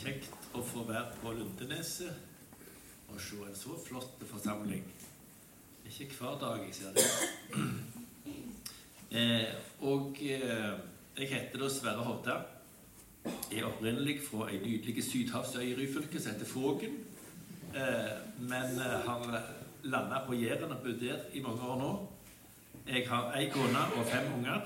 Kjekt 0.00 0.54
å 0.56 0.62
få 0.64 0.86
være 0.88 1.10
på 1.20 1.32
Lundeneset 1.36 3.10
og 3.10 3.18
se 3.20 3.36
en 3.44 3.56
så 3.58 3.74
flott 3.84 4.22
forsamling. 4.30 4.84
Ikke 5.84 6.14
hver 6.14 6.38
dag 6.40 6.62
jeg 6.64 6.76
ser 6.78 6.96
det. 6.96 7.08
Eh, 9.10 9.56
og 9.82 10.20
eh, 10.22 10.76
jeg 11.18 11.26
heter 11.32 11.58
da 11.58 11.66
Sverre 11.74 12.04
Hovda. 12.06 12.36
Jeg 13.50 13.58
er 13.58 13.66
opprinnelig 13.66 14.20
fra 14.22 14.44
ei 14.52 14.60
nydelig 14.62 15.02
sydhavsøy 15.02 15.64
i 15.64 15.72
Ryfylke 15.74 16.20
som 16.22 16.36
heter 16.36 16.46
Fågen. 16.46 16.94
Eh, 17.74 18.12
men 18.38 18.78
eh, 18.78 18.94
har 19.08 19.34
landa 19.82 20.22
på 20.28 20.38
Jæren 20.38 20.70
og 20.70 20.84
bodd 20.84 21.02
der 21.02 21.26
i 21.34 21.42
mange 21.42 21.66
år 21.72 21.82
nå. 21.82 21.90
Jeg 22.86 23.08
har 23.10 23.34
ei 23.34 23.50
kone 23.50 23.82
og 23.98 24.06
fem 24.12 24.30
unger. 24.36 24.62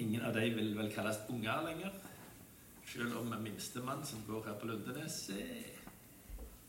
Ingen 0.00 0.24
av 0.24 0.40
dem 0.40 0.56
vil 0.56 0.72
vel 0.80 0.88
kalles 0.96 1.20
unger 1.28 1.60
lenger. 1.68 2.00
Selv 2.86 3.16
om 3.18 3.34
minstemann 3.42 4.06
som 4.06 4.22
går 4.26 4.44
her 4.46 4.54
på 4.60 4.66
Lundenes, 4.66 5.28
eh, 5.28 5.64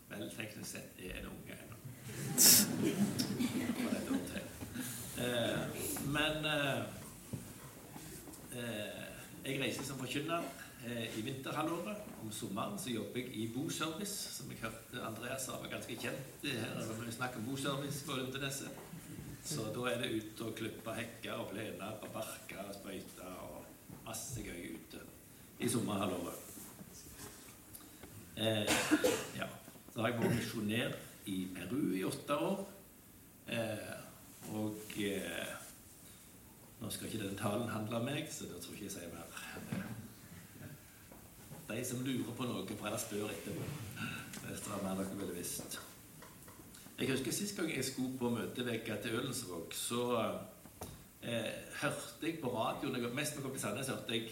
vel 0.09 0.29
teknisk 0.37 0.71
sett 0.71 0.99
er 0.99 1.19
en 1.19 1.27
unge 1.29 1.57
ennå. 1.61 1.77
Eh, 5.15 5.59
men 6.11 6.45
eh, 6.45 6.81
jeg 9.45 9.61
reiser 9.61 9.85
som 9.87 9.99
forkynner 10.01 10.43
i 10.85 11.21
vinterhalvåret. 11.21 12.01
Om 12.21 12.31
sommeren 12.31 12.75
så 12.79 12.91
jobber 12.91 13.21
jeg 13.21 13.31
i 13.35 13.47
boservice, 13.53 14.33
som 14.35 14.51
jeg 14.51 14.59
hørte 14.61 15.05
Andreas 15.07 15.47
sa 15.47 15.55
var 15.61 15.71
ganske 15.71 15.95
kjent 15.97 16.43
her 16.43 16.75
når 16.75 16.99
vi 17.05 17.15
snakker 17.15 17.41
om 17.41 17.47
boservice 17.49 18.05
på 18.05 18.19
Lundeneset. 18.19 18.83
Så 19.45 19.69
da 19.73 19.87
er 19.91 20.01
det 20.01 20.13
ute 20.17 20.49
og 20.49 20.55
klippe 20.57 20.93
hekker 20.99 21.41
og 21.41 21.51
plene 21.53 21.89
og 22.01 22.07
barke 22.13 22.63
og 22.65 22.73
sprøyte 22.75 23.33
og 23.45 23.65
masse 24.05 24.41
gøy 24.45 24.73
ute 24.75 25.04
i 25.59 25.69
sommerhalvåret. 25.69 26.41
Eh, 28.37 28.71
ja. 29.39 29.47
Så 29.93 30.01
har 30.01 30.09
jeg 30.11 30.19
vært 30.19 30.35
misjonær 30.35 30.95
i 31.31 31.37
Peru 31.55 31.93
i 31.95 32.03
åtte 32.03 32.35
år. 32.35 32.65
Eh, 33.47 33.93
og 34.55 34.97
eh, 34.99 35.53
Nå 36.75 36.89
skal 36.91 37.07
ikke 37.07 37.21
denne 37.21 37.39
talen 37.39 37.69
handle 37.71 38.01
om 38.01 38.03
meg, 38.05 38.27
så 38.29 38.49
da 38.49 38.59
tror 38.59 38.75
jeg 38.75 38.83
ikke 38.83 38.89
jeg 38.89 38.95
sier 38.97 39.13
mer. 39.15 39.85
De 41.69 41.85
som 41.87 42.03
lurer 42.03 42.35
på 42.35 42.45
noe, 42.45 42.65
får 42.67 42.89
heller 42.89 43.01
spørre 43.01 43.31
etterpå. 43.31 43.69
Det 44.35 44.57
er 44.59 44.83
mer 44.83 44.99
dere 44.99 45.19
ville 45.21 45.37
visst. 45.37 45.79
Jeg 46.99 47.09
husker 47.09 47.33
Sist 47.33 47.55
gang 47.57 47.71
jeg 47.71 47.85
skulle 47.87 48.17
på 48.19 48.29
møteveke 48.29 48.97
til 49.03 49.15
Ølensvåg, 49.19 49.73
så 49.75 50.03
eh, 51.23 51.49
hørte 51.81 52.27
jeg 52.27 52.37
på 52.43 52.51
radioen 52.53 53.15
Mest 53.15 53.35
når 53.35 53.41
jeg 53.41 53.47
kom 53.47 53.55
til 53.55 53.63
Sandnes, 53.63 53.87
hørte 53.87 54.19
jeg 54.19 54.29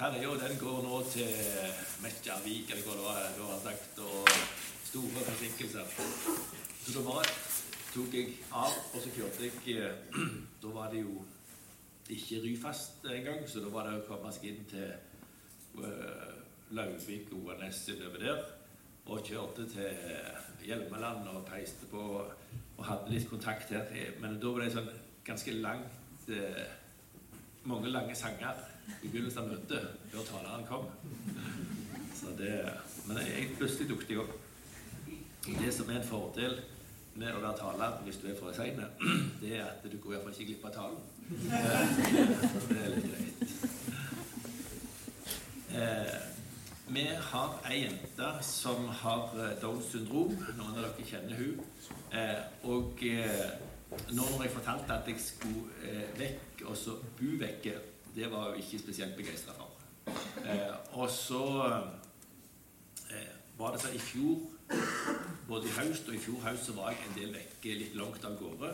ferja 0.00 0.30
den 0.40 0.56
går 0.56 0.78
nå 0.84 0.98
til 1.12 1.32
Mekkjarvik, 2.00 2.70
eller 2.72 2.86
hva 2.86 2.94
det 2.96 3.02
var, 3.04 3.24
da 3.36 3.48
har 3.50 3.58
sagt, 3.64 3.98
og 4.00 4.30
store 4.88 5.24
forsinkelser. 5.26 5.90
Så 6.80 6.94
da 6.94 7.02
bare 7.04 7.26
tok 7.90 8.16
jeg 8.16 8.30
av, 8.48 8.78
og 8.94 9.02
så 9.04 9.12
kjørte 9.12 9.50
jeg 9.50 9.76
eh, 9.76 10.22
Da 10.62 10.72
var 10.72 10.88
det 10.94 11.02
jo 11.02 11.18
ikke 12.08 12.40
Ryfast 12.46 13.04
engang, 13.12 13.44
så 13.48 13.60
da 13.60 13.74
var 13.74 13.90
det 13.90 13.98
å 13.98 14.06
komme 14.08 14.32
seg 14.32 14.48
inn 14.54 14.64
til 14.70 14.88
uh, 15.84 16.32
Lauvik 16.74 17.28
ONS 17.36 17.44
Oanes 17.44 17.84
over 18.08 18.24
der. 18.24 18.42
Og 19.10 19.22
kjørte 19.26 19.68
til 19.68 20.64
Hjelmeland 20.64 21.28
og 21.28 21.44
peiste 21.48 21.88
på 21.92 22.08
og 22.22 22.84
hadde 22.88 23.12
litt 23.12 23.28
kontakt 23.28 23.72
her. 23.74 23.92
Men 24.22 24.40
da 24.40 24.52
var 24.54 24.64
det 24.64 24.72
sånn 24.78 24.90
ganske 25.26 25.60
langt 25.60 26.28
eh, 26.32 26.68
Mange 27.68 27.90
lange 27.92 28.14
sanger 28.16 28.56
i 29.02 29.08
begynnelsen 29.08 29.42
av 29.42 29.50
møtet 29.52 30.08
før 30.12 30.26
taleren 30.28 30.66
kom. 30.68 30.88
Så 32.16 32.34
det, 32.38 32.54
men 33.08 33.22
jeg, 33.24 33.48
plutselig 33.58 33.88
duktig 33.90 34.18
opp. 34.20 34.36
Det 35.46 35.72
som 35.74 35.88
er 35.88 36.00
en 36.00 36.08
fordel 36.08 36.58
med 37.18 37.34
å 37.34 37.40
være 37.42 37.58
taler 37.58 37.96
hvis 38.04 38.20
du 38.22 38.28
er 38.30 38.36
for 38.38 38.54
sein, 38.54 38.80
det 39.42 39.54
er 39.58 39.64
at 39.66 39.86
du 39.86 39.96
går 39.98 40.18
iallfall 40.18 40.34
ikke 40.36 40.50
glipp 40.52 40.66
av 40.68 40.76
talen. 40.76 41.00
Det 42.68 42.76
er 42.80 42.92
litt 42.94 43.08
greit. 43.08 43.38
Eh, 45.70 46.14
vi 46.90 47.04
har 47.30 47.52
ei 47.70 47.84
jente 47.84 48.28
som 48.42 48.88
har 49.02 49.28
Downs 49.62 49.92
syndrom. 49.92 50.32
Noen 50.58 50.72
av 50.74 50.80
dere 50.80 51.04
kjenner 51.06 51.38
hun. 51.38 51.60
Eh, 52.10 52.40
og 52.66 53.04
eh, 53.06 53.44
nå 54.10 54.24
når 54.24 54.42
jeg 54.44 54.54
fortalte 54.56 54.96
at 54.96 55.10
jeg 55.10 55.22
skulle 55.22 55.70
eh, 55.86 56.08
vekk, 56.18 56.64
og 56.66 56.74
så 56.78 56.96
bu 57.18 57.36
vekke, 57.38 57.76
det 58.14 58.30
var 58.32 58.50
jeg 58.50 58.64
ikke 58.64 58.82
spesielt 58.84 59.16
begeistra 59.16 59.54
for. 59.56 59.76
Eh, 60.44 60.74
og 60.98 61.10
så 61.10 61.44
eh, 63.10 63.34
var 63.58 63.74
det 63.74 63.80
så 63.82 63.92
i 63.94 63.98
fjor 63.98 64.40
både 65.48 65.66
i 65.66 65.74
høst 65.74 66.08
og 66.08 66.14
i 66.14 66.22
fjor 66.22 66.42
høst 66.44 66.68
så 66.68 66.76
var 66.76 66.92
jeg 66.92 67.06
en 67.08 67.16
del 67.18 67.34
vekke 67.34 67.76
litt 67.78 67.96
langt 67.98 68.24
av 68.26 68.36
gårde. 68.38 68.70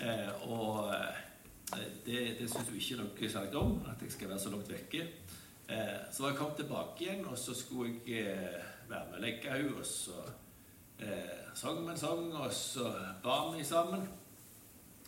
Eh, 0.00 0.46
og 0.48 0.92
eh, 0.94 1.90
det, 2.06 2.22
det 2.38 2.48
syns 2.50 2.70
jo 2.70 2.78
ikke 2.78 3.00
noe 3.02 3.30
særlig 3.34 3.60
om, 3.60 3.76
at 3.90 4.02
jeg 4.02 4.14
skal 4.14 4.32
være 4.32 4.44
så 4.44 4.54
langt 4.54 4.72
vekke. 4.72 5.04
Eh, 5.68 5.98
så 6.12 6.24
var 6.24 6.32
jeg 6.32 6.38
kommet 6.40 6.58
tilbake 6.62 7.04
igjen, 7.04 7.26
og 7.28 7.38
så 7.40 7.56
skulle 7.56 7.98
jeg 8.08 8.24
eh, 8.32 8.88
være 8.88 9.10
med 9.10 9.18
og 9.18 9.24
legge 9.26 9.52
henne. 9.52 9.76
Og 9.80 9.86
så 9.88 10.24
sang 11.54 11.80
vi 11.82 11.90
en 11.92 11.98
sang, 11.98 12.28
og 12.38 12.52
så 12.54 12.88
ba 13.22 13.38
vi 13.52 13.64
sammen. 13.66 14.06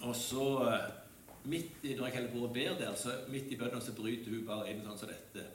Og 0.05 0.17
så, 0.17 0.47
midt 1.47 1.83
i, 1.83 1.95
når 1.95 2.07
jeg 2.07 2.15
holder 2.15 2.33
på 2.33 2.39
og 2.47 2.55
ber 2.55 2.79
der, 2.79 2.95
så 2.99 3.15
midt 3.29 3.53
i 3.53 3.57
bønnen 3.61 3.83
så 3.83 3.95
bryter 3.97 4.31
hun 4.35 4.47
bare 4.49 4.71
inn 4.73 4.83
sånn 4.87 4.99
som 4.99 5.09
dette. 5.13 5.47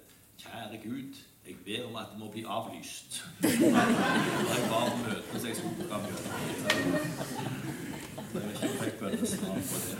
Kjære 0.41 0.79
Gud, 0.83 1.19
jeg 1.45 1.55
ber 1.65 1.85
om 1.89 1.95
at 2.01 2.13
det 2.13 2.19
må 2.19 2.31
bli 2.33 2.43
avlyst. 2.47 3.23
Jeg 3.41 4.61
bare 4.71 4.97
møter 4.97 5.21
møte, 5.31 5.39
så 5.39 5.47
jeg 5.47 5.55
skulle 5.55 5.87
fram 5.89 6.01
møtet. 6.01 6.25
Jeg 8.33 8.41
vet 8.41 8.51
ikke 8.51 8.67
om 8.67 8.71
jeg 8.71 8.79
fikk 8.83 8.97
bønnesvar 8.99 9.55
på 9.69 9.77
det. 9.83 9.95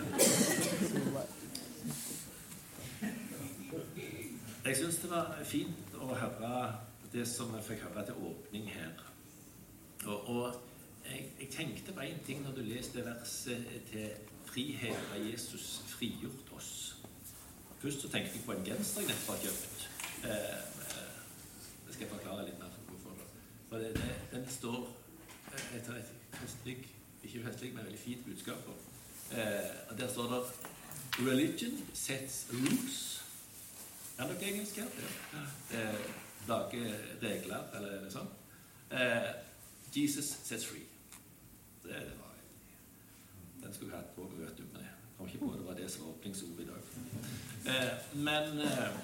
Jeg 4.66 4.78
syns 4.78 4.98
det 5.02 5.10
var 5.12 5.26
fint 5.44 5.96
å 5.98 6.14
høre 6.14 6.52
det 7.14 7.26
som 7.28 7.56
jeg 7.58 7.64
fikk 7.68 7.82
høre 7.88 8.06
til 8.08 8.16
åpning 8.30 8.66
her. 8.72 8.94
Og, 10.06 10.30
og 10.30 10.71
jeg, 11.12 11.26
jeg, 11.40 11.50
tenkte 11.50 11.94
på 11.94 12.06
én 12.06 12.20
ting 12.26 12.44
når 12.44 12.56
du 12.58 12.62
leste 12.62 13.06
verset 13.06 13.66
til 13.92 14.10
'Frihet 14.46 14.96
har 15.12 15.20
Jesus 15.32 15.82
frigjort 15.88 16.52
oss'. 16.58 16.96
Først 17.80 18.02
så 18.02 18.10
tenkte 18.10 18.32
jeg 18.36 18.44
på 18.46 18.52
en 18.52 18.66
genser 18.66 19.02
jeg 19.02 19.10
nettopp 19.10 19.30
har 19.30 19.44
kjøpt. 19.44 19.90
Eh, 20.24 20.60
det 21.86 21.94
skal 21.94 22.06
jeg 22.06 22.10
forklare 22.10 22.46
litt 22.46 22.60
mer 22.60 22.74
hvorfor. 22.88 23.16
For 23.70 23.78
det, 23.78 23.94
det, 23.96 24.16
den 24.34 24.50
står 24.50 24.98
etter 25.76 25.96
et 25.96 26.12
festlig, 26.34 26.78
ikke 27.24 27.44
festlig, 27.46 27.74
men 27.74 27.86
veldig 27.86 28.00
fint 28.00 28.26
budskap. 28.26 28.66
på. 28.66 28.72
og 29.90 29.98
Der 29.98 30.08
står 30.08 30.34
det 30.34 30.44
'Religion 31.20 31.86
sets 31.94 32.48
rules'. 32.52 33.22
Er 34.18 34.28
det 34.28 34.36
noe 34.36 34.48
engelsk 34.48 34.76
her? 34.76 34.86
Ja. 35.34 35.44
Eh, 35.80 36.00
lager 36.48 36.98
regler, 37.22 37.64
eller 37.76 38.02
noe 38.02 38.12
sånt. 38.12 38.30
Eh, 38.92 39.30
Jesus 39.96 40.36
sets 40.44 40.66
free. 40.66 40.91
Det, 41.84 42.02
var 42.20 42.36
Den 43.64 43.74
skulle 43.74 43.92
vi 43.92 43.98
hatt 43.98 44.16
på 44.16 44.28
møte 44.38 44.68
med. 44.74 44.86
Jeg 44.86 45.18
kom 45.18 45.28
ikke 45.28 45.44
på 45.46 45.54
det 45.58 45.66
var 45.68 45.78
det 45.78 45.90
som 45.92 46.06
var 46.06 46.14
åpningsordet 46.14 46.64
i 46.64 46.70
dag. 46.70 46.82
Eh, 47.72 47.92
men 48.28 48.64
eh, 48.66 49.02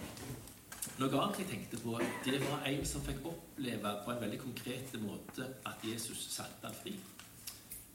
noe 0.97 1.19
annet 1.21 1.43
jeg 1.43 1.49
tenkte 1.51 1.81
på, 1.83 1.99
det 2.25 2.39
var 2.41 2.65
en 2.65 2.85
som 2.89 3.03
fikk 3.05 3.25
oppleve 3.29 3.91
på 4.05 4.13
en 4.13 4.23
veldig 4.23 4.39
konkret 4.41 4.95
måte 5.03 5.45
at 5.69 5.83
Jesus 5.85 6.23
satte 6.33 6.65
han 6.65 6.79
fri. 6.81 6.95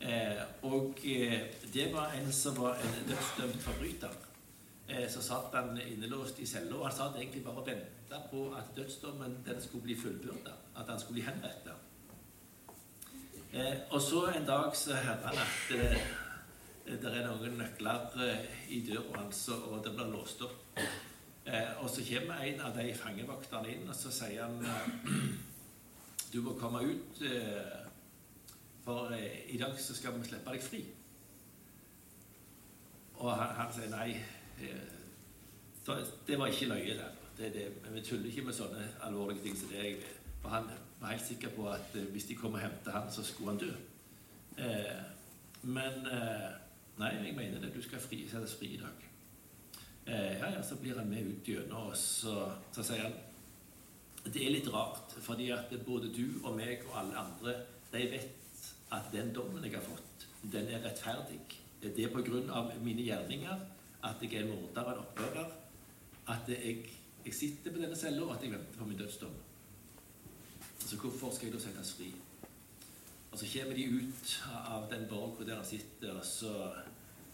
Eh, 0.03 0.43
og 0.66 0.99
eh, 1.06 1.41
det 1.75 1.88
var 1.94 2.14
en 2.19 2.32
som 2.34 2.56
var 2.59 2.78
en 2.78 3.09
dødsdømt 3.09 3.62
forbryter. 3.62 4.14
Eh, 4.88 5.06
så 5.10 5.22
satt 5.22 5.54
han 5.54 5.78
innelåst 5.81 6.40
i 6.43 6.46
cella, 6.46 6.82
han 6.85 6.94
satt 6.94 7.19
egentlig 7.19 7.44
bare 7.44 7.62
og 7.62 7.67
venta 7.67 8.19
på 8.31 8.49
at 8.58 8.75
dødsdommen 8.76 9.38
den 9.46 9.62
skulle 9.62 9.87
bli 9.87 9.96
fullbyrda. 9.99 10.55
At 10.76 10.90
han 10.90 11.00
skulle 11.00 11.20
bli 11.20 11.26
henrettet. 11.26 11.81
Eh, 13.52 13.78
og 13.90 14.00
så 14.00 14.26
en 14.32 14.46
dag 14.49 14.76
så 14.76 14.94
hører 14.96 15.26
han 15.26 15.38
at 15.38 15.72
eh, 15.76 16.04
det 16.88 17.10
er 17.12 17.26
noen 17.28 17.58
nøkler 17.60 18.14
i 18.72 18.81
døra 18.87 19.20
hans, 19.20 19.49
og 19.52 19.82
det 19.84 19.93
blir 19.93 20.08
låst 20.08 20.40
opp. 20.46 20.78
Eh, 21.44 21.82
og 21.82 21.90
så 21.90 22.04
kommer 22.06 22.40
en 22.46 22.60
av 22.64 22.76
de 22.76 22.94
fangevokterne 22.94 23.75
inn, 23.75 23.88
og 23.88 23.96
så 23.99 24.12
sier 24.14 24.44
han 24.44 24.62
Du 26.32 26.40
må 26.40 26.54
komme 26.56 26.81
ut, 26.81 27.20
eh, 27.28 27.82
for 28.84 29.12
eh, 29.12 29.43
i 29.52 29.58
dag 29.60 29.76
så 29.78 29.94
skal 29.94 30.16
vi 30.16 30.28
slippe 30.31 30.54
deg 30.54 30.62
fri. 30.64 30.81
Og 33.19 33.34
han, 33.37 33.52
han 33.58 33.75
sier 33.75 33.90
nei. 33.93 34.14
Det 35.84 36.38
var 36.38 36.49
ikke 36.49 36.70
løye 36.70 36.96
der. 36.96 37.20
Det, 37.37 37.52
det, 37.52 37.66
vi 37.90 38.00
tuller 38.06 38.31
ikke 38.31 38.46
med 38.49 38.56
sånne 38.56 38.87
alvorlige 39.04 39.44
ting 39.44 39.58
som 39.58 39.69
det. 39.75 39.84
Jeg, 39.84 40.16
for 40.40 40.54
han 40.56 40.70
var 41.02 41.16
helt 41.16 41.26
sikker 41.26 41.54
på 41.56 41.69
at 41.70 41.96
hvis 42.14 42.28
de 42.31 42.38
kom 42.38 42.54
og 42.54 42.62
hentet 42.62 42.93
han, 42.94 43.10
så 43.12 43.25
skulle 43.26 43.54
han 43.54 43.62
dø. 43.62 43.72
men 45.62 46.04
nei, 46.99 47.10
jeg 47.14 47.34
mener 47.37 47.60
det. 47.60 47.75
Du 47.75 47.82
skal 47.82 48.00
fri, 48.00 48.22
settes 48.31 48.54
fri 48.58 48.75
i 48.76 48.81
dag. 48.82 49.08
Eh, 50.06 50.38
ja, 50.38 50.50
ja, 50.50 50.62
så 50.62 50.76
blir 50.76 50.99
han 50.99 51.10
med 51.10 51.26
ut 51.26 51.49
gjennom, 51.49 51.93
og 51.93 51.96
så, 51.96 52.49
så 52.75 52.82
sier 52.82 53.04
han 53.06 53.20
det 54.22 54.38
er 54.38 54.52
litt 54.54 54.69
rart, 54.70 55.14
fordi 55.22 55.49
at 55.50 55.70
både 55.87 56.10
du 56.14 56.38
og 56.44 56.54
meg 56.54 56.84
og 56.87 56.99
alle 57.00 57.16
andre 57.19 57.54
de 57.90 58.02
vet 58.10 58.66
at 58.94 59.08
den 59.10 59.32
dommen 59.34 59.64
jeg 59.66 59.75
har 59.75 59.82
fått, 59.82 60.26
den 60.52 60.69
er 60.70 60.82
rettferdig. 60.84 61.40
Det 61.82 62.04
er 62.04 62.12
på 62.12 62.22
grunn 62.22 62.50
av 62.54 62.70
mine 62.84 63.02
gjerninger 63.02 63.64
at 64.06 64.22
jeg 64.22 64.37
er 64.38 64.44
en 64.44 64.52
morder 64.52 64.87
og 64.87 64.93
en 64.93 65.00
opprører. 65.02 65.49
At 66.31 66.50
jeg, 66.50 66.84
jeg 67.25 67.34
sitter 67.34 67.75
på 67.75 67.82
denne 67.82 67.99
cella, 67.99 68.22
og 68.28 68.37
at 68.37 68.46
jeg 68.46 68.54
venter 68.54 68.78
på 68.78 68.87
min 68.87 68.99
dødsdom. 68.99 69.34
Så 70.87 70.96
hvorfor 70.96 71.34
skal 71.34 71.49
jeg 71.49 71.55
da 71.55 71.61
settes 71.62 71.94
fri? 71.94 72.11
Og 73.32 73.38
så 73.38 73.46
kommer 73.52 73.76
de 73.76 73.84
ut 73.96 74.32
av 74.69 74.90
den 74.90 75.06
borgen 75.08 75.46
der 75.49 75.56
han 75.56 75.64
sitter, 75.64 76.12
og 76.12 76.26
så 76.26 76.52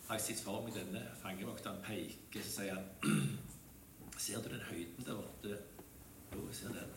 har 0.09 0.15
jeg 0.15 0.25
sett 0.25 0.45
for 0.45 0.63
meg 0.65 0.77
denne 0.77 1.03
fangevokteren 1.23 1.81
peker, 1.85 2.45
så 2.45 2.53
sier 2.61 2.79
han 2.79 2.87
Ser 4.19 4.43
du 4.43 4.49
den 4.51 4.63
høyden 4.71 5.05
der 5.07 5.15
borte? 5.15 5.59
Jo, 6.35 6.47
jeg 6.47 6.55
ser 6.59 6.73
den. 6.75 6.95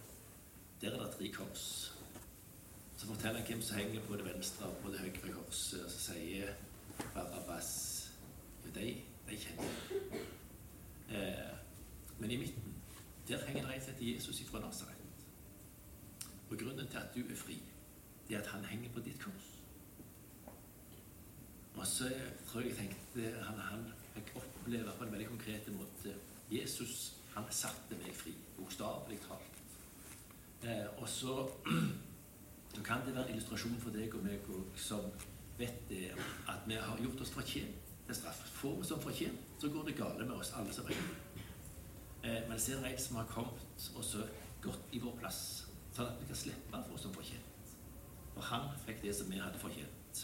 Der 0.82 0.96
er 0.96 1.04
det 1.04 1.12
tre 1.16 1.28
kors. 1.34 1.66
Så 2.98 3.08
forteller 3.08 3.40
han 3.40 3.48
hvem 3.48 3.62
som 3.62 3.78
henger 3.78 4.06
på 4.08 4.18
det 4.18 4.26
venstre 4.26 4.66
og 4.66 4.80
på 4.82 4.94
det 4.94 5.04
høyre 5.04 5.34
korset, 5.34 5.86
og 5.86 5.92
så 5.92 6.00
sier 6.08 6.54
Barabbas 7.14 7.70
Jo, 8.66 8.74
de, 8.76 8.88
de 9.30 9.38
kjenner 9.44 9.70
jeg. 9.70 10.24
Eh, 11.12 11.54
men 12.20 12.32
i 12.32 12.42
midten, 12.42 12.74
der 13.28 13.46
henger 13.46 13.68
det 13.68 13.76
en 13.76 13.86
som 13.86 13.94
heter 13.94 14.14
Jesus 14.14 14.44
fra 14.50 14.60
Nasaret. 14.60 15.01
Og 16.52 16.58
grunnen 16.60 16.88
til 16.88 17.00
at 17.00 17.16
du 17.16 17.22
er 17.24 17.38
fri, 17.40 17.58
det 18.28 18.36
er 18.36 18.42
at 18.42 18.52
han 18.52 18.66
henger 18.66 18.92
på 18.92 19.00
ditt 19.06 19.20
kors. 19.24 19.48
Og 21.76 21.88
så 21.88 22.12
tror 22.48 22.62
jeg 22.62 22.70
jeg 22.70 22.78
tenkte 22.78 23.44
han, 23.48 23.60
han 23.60 23.86
fikk 24.14 24.34
oppleve 24.36 24.92
på 24.98 25.08
en 25.08 25.12
veldig 25.12 25.28
konkret 25.32 25.72
måte 25.78 26.16
Jesus 26.52 27.14
han 27.32 27.48
satte 27.56 27.96
meg 27.96 28.16
fri, 28.16 28.34
bokstavelig 28.58 29.22
talt. 29.24 29.60
Eh, 30.68 30.88
og 31.00 31.08
så, 31.10 31.38
kan 32.88 33.06
det 33.06 33.16
være 33.16 33.32
illustrasjon 33.32 33.80
for 33.80 33.96
deg 33.96 34.12
og 34.18 34.26
meg 34.26 34.52
og, 34.52 34.68
som 34.76 35.08
vet 35.58 35.88
det, 35.90 36.10
at 36.52 36.68
vi 36.68 36.76
har 36.76 37.00
gjort 37.00 37.24
oss 37.24 37.32
fortjent 37.32 37.96
til 38.08 38.16
straff. 38.20 38.44
Får 38.60 38.78
vi 38.82 38.92
som 38.92 39.02
fortjent, 39.02 39.48
så 39.64 39.72
går 39.72 39.88
det 39.88 39.98
gale 39.98 40.28
med 40.28 40.36
oss 40.36 40.52
alle 40.60 40.76
som 40.76 40.92
regel. 40.92 41.16
Eh, 42.28 42.44
men 42.50 42.60
ser 42.60 42.84
en 42.84 43.00
som 43.00 43.22
har 43.22 43.32
kommet 43.32 43.90
og 43.96 44.04
så 44.04 44.28
gått 44.62 44.92
i 44.92 45.00
vår 45.00 45.16
plass, 45.24 45.71
sånn 45.96 46.08
at 46.08 46.20
vi 46.22 46.28
kan 46.30 46.40
slippe 46.40 46.78
å 46.78 46.86
få 46.90 47.00
som 47.00 47.16
fortjent. 47.16 47.74
For 48.34 48.48
han 48.48 48.70
fikk 48.86 49.02
det 49.04 49.16
som 49.16 49.32
vi 49.32 49.42
hadde 49.42 49.60
fortjent. 49.60 50.24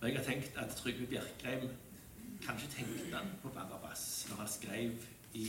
Og 0.00 0.08
jeg 0.08 0.16
har 0.16 0.24
tenkt 0.24 0.56
at 0.60 0.76
Trygve 0.76 1.06
Bjerkreim 1.10 1.66
kanskje 2.40 2.70
tenkte 2.72 3.16
han 3.16 3.34
på 3.42 3.52
Barabbas 3.52 4.04
når 4.30 4.42
han 4.42 4.48
skrev 4.48 5.08
i 5.36 5.48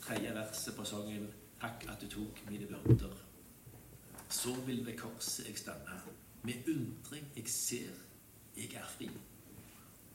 tredje 0.00 0.34
verset 0.34 0.76
på 0.76 0.84
sangen 0.84 1.28
'Takk 1.62 1.84
at 1.88 2.00
du 2.00 2.08
tok 2.10 2.50
mine 2.50 2.66
byrder'. 2.66 3.22
Så 4.28 4.54
vil 4.66 4.86
ved 4.86 4.98
korset 4.98 5.46
jeg 5.48 5.58
stande. 5.58 6.00
Med 6.42 6.54
undring 6.68 7.26
jeg 7.36 7.48
ser 7.48 7.94
jeg 8.56 8.74
er 8.74 8.88
fri. 8.88 9.10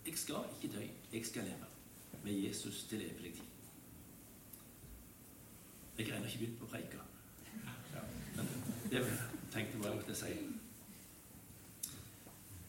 Jeg 0.06 0.18
skal 0.18 0.44
ikke 0.62 0.78
dø, 0.78 0.84
jeg 1.14 1.26
skal 1.26 1.44
leve 1.44 1.66
med 2.24 2.34
Jesus 2.34 2.84
til 2.90 3.02
evig 3.02 3.34
tid. 3.34 3.44
Jeg 5.98 6.08
har 6.08 6.16
ennå 6.16 6.26
ikke 6.28 6.38
begynt 6.38 6.60
på 6.60 6.66
preika. 6.66 7.07
Det 8.92 9.04
tenkte 9.52 9.74
jeg 9.74 9.82
bare 9.82 9.98
jeg 10.00 10.14
å 10.14 10.16
si. 10.16 10.34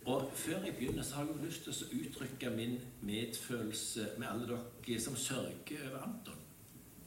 Og 0.09 0.31
før 0.35 0.65
jeg 0.65 0.75
begynner, 0.75 1.05
så 1.05 1.21
har 1.21 1.29
jeg 1.29 1.45
lyst 1.45 1.67
til 1.67 1.75
å 1.75 1.99
uttrykke 2.01 2.51
min 2.57 2.79
medfølelse 3.07 4.07
med 4.19 4.27
alle 4.27 4.49
dere 4.49 5.01
som 5.05 5.19
sørger 5.21 5.85
over 5.91 6.07
Anton. 6.07 6.41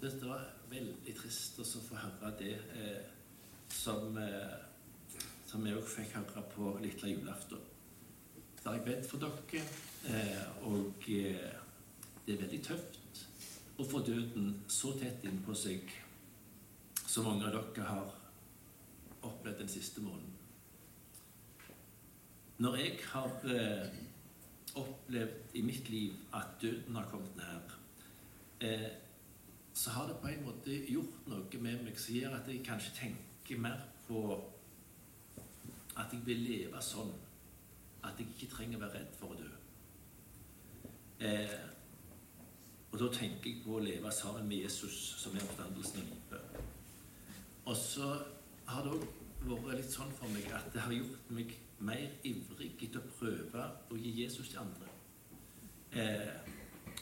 Det 0.01 0.11
var 0.21 0.45
veldig 0.69 1.15
trist 1.17 1.59
å 1.59 1.65
få 1.65 1.97
høre 1.99 2.31
det 2.39 2.53
eh, 2.77 3.01
som, 3.73 4.15
eh, 4.21 4.55
som 5.49 5.65
jeg 5.67 5.81
òg 5.81 5.91
fikk 5.97 6.15
høre 6.19 6.45
på 6.55 6.71
lille 6.85 7.11
julaften. 7.15 7.67
Så 8.61 8.69
har 8.69 8.79
jeg 8.79 8.87
bedt 8.87 9.09
for 9.09 9.25
dere, 9.25 9.65
eh, 10.07 10.47
og 10.69 11.09
eh, 11.09 11.59
det 12.25 12.37
er 12.37 12.41
veldig 12.45 12.63
tøft 12.69 13.25
å 13.81 13.91
få 13.91 14.05
døden 14.05 14.55
så 14.71 14.95
tett 15.01 15.25
innpå 15.25 15.57
seg 15.57 15.89
som 17.01 17.27
mange 17.27 17.49
av 17.49 17.57
dere 17.57 17.91
har 17.91 18.20
opplevd 19.21 19.59
den 19.59 19.69
siste 19.69 20.01
måneden. 20.01 20.37
Når 22.61 22.75
jeg 22.75 22.97
har 23.11 23.31
eh, 23.43 23.87
opplevd 24.75 25.55
i 25.57 25.61
mitt 25.65 25.89
liv 25.89 26.13
at 26.33 26.61
døden 26.61 26.95
har 26.95 27.07
kommet 27.09 27.35
nær, 27.35 27.77
eh, 28.61 28.91
så 29.73 29.89
har 29.89 30.07
det 30.07 30.17
på 30.21 30.27
en 30.27 30.45
måte 30.45 30.77
gjort 30.91 31.27
noe 31.27 31.61
med 31.61 31.83
meg 31.83 31.99
som 31.99 32.15
gjør 32.15 32.35
at 32.37 32.49
jeg 32.51 32.65
kanskje 32.65 32.95
tenker 32.99 33.61
mer 33.61 33.81
på 34.07 34.21
at 35.97 36.13
jeg 36.13 36.25
vil 36.25 36.43
leve 36.45 36.81
sånn 36.83 37.11
at 38.03 38.19
jeg 38.19 38.33
ikke 38.33 38.51
trenger 38.55 38.77
å 38.79 38.83
være 38.85 38.99
redd 38.99 39.17
for 39.19 39.33
å 39.33 39.39
dø. 39.39 39.49
Eh, 41.21 41.57
og 42.91 42.99
da 42.99 43.07
tenker 43.15 43.49
jeg 43.49 43.63
på 43.63 43.77
å 43.77 43.83
leve 43.83 44.11
sammen 44.11 44.47
med 44.49 44.65
Jesus, 44.65 44.95
som 45.21 45.35
er 45.35 45.45
oppstandelsen 45.45 46.01
i 46.01 46.07
livet. 46.09 46.61
Og 47.65 47.77
så 47.77 48.09
har 48.71 48.85
det 48.85 48.93
òg 48.95 49.65
vært 49.65 49.81
litt 49.81 49.93
sånn 49.93 50.11
for 50.15 50.31
meg 50.31 50.47
at 50.53 50.69
det 50.73 50.83
har 50.85 50.93
gjort 50.95 51.29
meg 51.33 51.53
mer 51.81 52.17
ivrig 52.27 52.73
etter 52.77 53.01
å 53.01 53.13
prøve 53.17 53.67
å 53.91 53.97
gi 53.97 54.11
Jesus 54.21 54.51
til 54.51 54.61
andre. 54.61 54.89
Eh, 55.91 56.29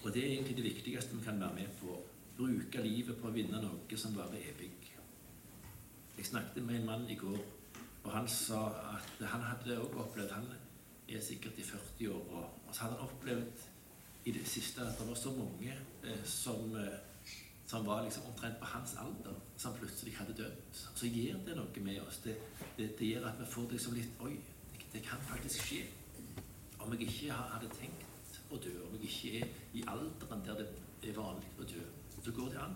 og 0.03 0.13
det 0.13 0.23
er 0.23 0.31
egentlig 0.33 0.55
det 0.57 0.69
viktigste 0.69 1.17
vi 1.17 1.25
kan 1.25 1.41
være 1.41 1.59
med 1.59 1.73
på. 1.81 1.97
Bruke 2.39 2.81
livet 2.81 3.19
på 3.19 3.27
å 3.27 3.35
vinne 3.35 3.59
noe 3.61 3.99
som 3.99 4.15
varer 4.15 4.47
evig. 4.53 4.71
Jeg 6.17 6.27
snakket 6.27 6.63
med 6.63 6.79
en 6.79 6.87
mann 6.87 7.05
i 7.11 7.17
går, 7.19 7.39
og 8.03 8.09
han 8.11 8.27
sa 8.31 8.61
at 8.95 9.21
han 9.31 9.43
hadde 9.43 9.77
også 9.79 10.03
opplevd 10.03 10.31
Han 10.35 10.47
er 11.09 11.21
sikkert 11.23 11.59
i 11.59 11.65
40-åra, 11.67 12.41
og 12.67 12.71
så 12.71 12.85
hadde 12.85 12.97
han 12.99 13.09
opplevd 13.09 13.67
i 14.25 14.33
det 14.35 14.47
siste 14.47 14.83
at 14.83 14.99
det 14.99 15.07
var 15.07 15.19
så 15.19 15.31
mange 15.35 15.75
eh, 16.03 16.25
som, 16.25 16.75
eh, 16.75 16.99
som 17.69 17.85
var 17.85 18.03
liksom 18.03 18.23
omtrent 18.25 18.59
på 18.59 18.65
hans 18.65 18.95
alder, 18.97 19.33
som 19.57 19.73
plutselig 19.73 20.15
hadde 20.17 20.33
dødd. 20.33 20.61
Så 20.73 21.05
gir 21.05 21.37
det 21.45 21.53
noe 21.53 21.83
med 21.85 21.99
oss. 22.01 22.17
Det, 22.23 22.33
det, 22.77 22.87
det 22.99 23.09
gjør 23.11 23.27
at 23.29 23.37
vi 23.39 23.45
får 23.45 23.67
liksom 23.71 23.93
litt 23.93 24.23
Oi, 24.25 24.39
det 24.93 25.03
kan 25.05 25.21
faktisk 25.27 25.67
skje. 25.67 25.83
Om 26.79 26.95
jeg 26.95 27.11
ikke 27.11 27.37
hadde 27.37 27.69
tenkt 27.75 28.39
å 28.49 28.57
dø, 28.57 28.73
om 28.87 28.97
jeg 28.97 29.11
ikke 29.11 29.43
er 29.43 29.77
i 29.77 29.85
alderen 29.93 30.41
der 30.47 30.63
det 30.63 31.11
er 31.11 31.19
vanlig 31.19 31.53
å 31.61 31.69
dø, 31.75 31.85
så 32.17 32.33
går 32.39 32.49
det 32.55 32.63
an. 32.65 32.75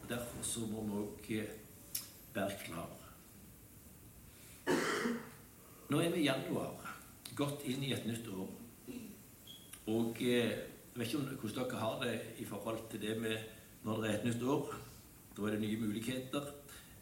Og 0.00 0.08
Derfor 0.08 0.48
så 0.54 0.64
må 0.72 0.86
vi 0.88 0.96
òg 1.02 1.30
eh, 1.36 1.52
være 2.32 2.56
klar. 2.64 2.96
Nå 5.92 6.00
er 6.00 6.16
vi 6.16 6.24
i 6.24 6.28
januar, 6.30 6.88
gått 7.36 7.68
inn 7.68 7.84
i 7.84 7.92
et 7.92 8.08
nytt 8.08 8.32
år. 8.32 8.48
Og 9.92 10.24
eh, 10.24 10.56
jeg 10.56 10.96
vet 10.96 11.12
ikke 11.12 11.40
hvordan 11.44 11.60
dere 11.60 11.84
har 11.84 12.04
det 12.06 12.18
i 12.40 12.48
forhold 12.48 12.86
til 12.88 13.04
det 13.04 13.20
med 13.20 13.59
når 13.84 14.00
det 14.02 14.10
er 14.10 14.18
et 14.18 14.24
nytt 14.28 14.42
år. 14.42 14.74
Da 15.36 15.42
er 15.42 15.54
det 15.56 15.60
nye 15.60 15.80
muligheter. 15.80 16.50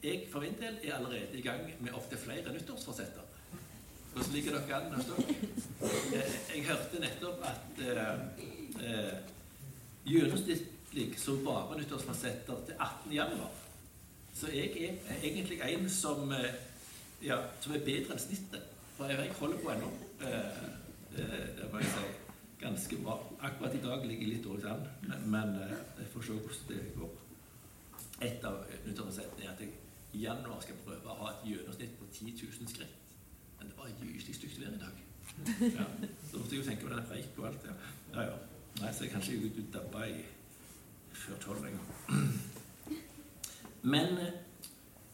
Jeg 0.03 0.29
for 0.33 0.41
min 0.41 0.55
del 0.61 0.79
er 0.83 0.95
allerede 0.95 1.39
i 1.39 1.43
gang 1.43 1.65
med 1.81 1.93
opptil 1.93 2.19
flere 2.19 2.53
nyttårsforsetter. 2.55 3.25
Hvordan 4.13 4.33
ligger 4.33 4.59
dere 4.59 4.77
an 4.77 4.95
hos 4.95 5.05
dere? 5.05 5.35
Eh, 6.15 6.37
jeg 6.55 6.67
hørte 6.67 7.01
nettopp 7.03 7.43
at 7.47 7.83
eh, 7.83 8.13
eh, 8.85 9.17
gjennomsnittlig 10.07 11.09
så 11.19 11.37
bare 11.45 11.79
nyttårsforsetter 11.81 12.65
til 12.67 12.75
18. 12.79 13.13
januar. 13.13 13.51
Så 14.35 14.47
jeg 14.55 14.71
er 14.85 15.19
egentlig 15.23 15.61
en 15.61 15.91
som, 15.91 16.33
eh, 16.33 16.55
ja, 17.23 17.41
som 17.61 17.75
er 17.75 17.85
bedre 17.85 18.15
enn 18.15 18.23
snittet. 18.23 18.63
For 18.97 19.11
jeg 19.11 19.35
holder 19.41 19.59
på 19.59 19.71
ennå. 19.75 19.91
Eh, 20.21 20.65
det 21.59 21.73
må 21.73 21.79
jeg 21.83 21.91
si. 21.95 22.28
Ganske 22.61 22.97
bra. 23.03 23.17
Akkurat 23.41 23.75
i 23.75 23.83
dag 23.83 24.07
ligger 24.07 24.27
jeg 24.27 24.35
litt 24.35 24.47
dårlig 24.47 24.71
an, 24.71 24.87
men 25.31 25.55
jeg 25.63 26.09
får 26.13 26.27
se 26.27 26.39
hvordan 26.39 26.71
det 26.71 26.81
går. 26.97 27.13
Et 28.27 28.45
av 28.49 28.57
nyttårsforsettene 28.87 29.45
er 29.47 29.53
at 29.53 29.61
jeg 29.63 29.77
i 30.13 30.25
januar 30.25 30.63
skal 30.65 30.81
prøve 30.87 31.13
å 31.13 31.19
ha 31.21 31.29
et 31.35 31.45
gjennomsnitt 31.53 31.95
på 32.01 32.09
10 32.11 32.33
000 32.41 32.73
skritt. 32.73 33.05
Men 33.59 33.71
det 33.71 33.79
var 33.79 33.93
gyselig 34.03 34.35
stygt 34.39 34.59
vær 34.63 34.75
i 34.75 34.81
dag. 34.81 35.05
Ja, 35.61 35.87
så 36.31 36.41
måtte 36.41 36.57
jeg 36.57 36.63
jo 36.63 36.67
tenke 36.67 36.87
på 36.87 36.93
den 36.95 37.07
preik 37.07 37.39
og 37.39 37.49
alt. 37.51 37.69
Ja. 37.69 37.77
ja, 38.15 38.27
ja. 38.31 38.37
Nei, 38.81 38.93
så 38.95 39.05
jeg 39.05 39.13
kan 39.13 39.23
ikke 39.23 39.51
ut 39.61 39.73
dabba 39.75 40.05
i 40.09 40.19
før 41.13 41.41
tolv 41.43 41.65
lenger. 41.67 41.83
Men 43.95 44.19
eh, 44.19 44.39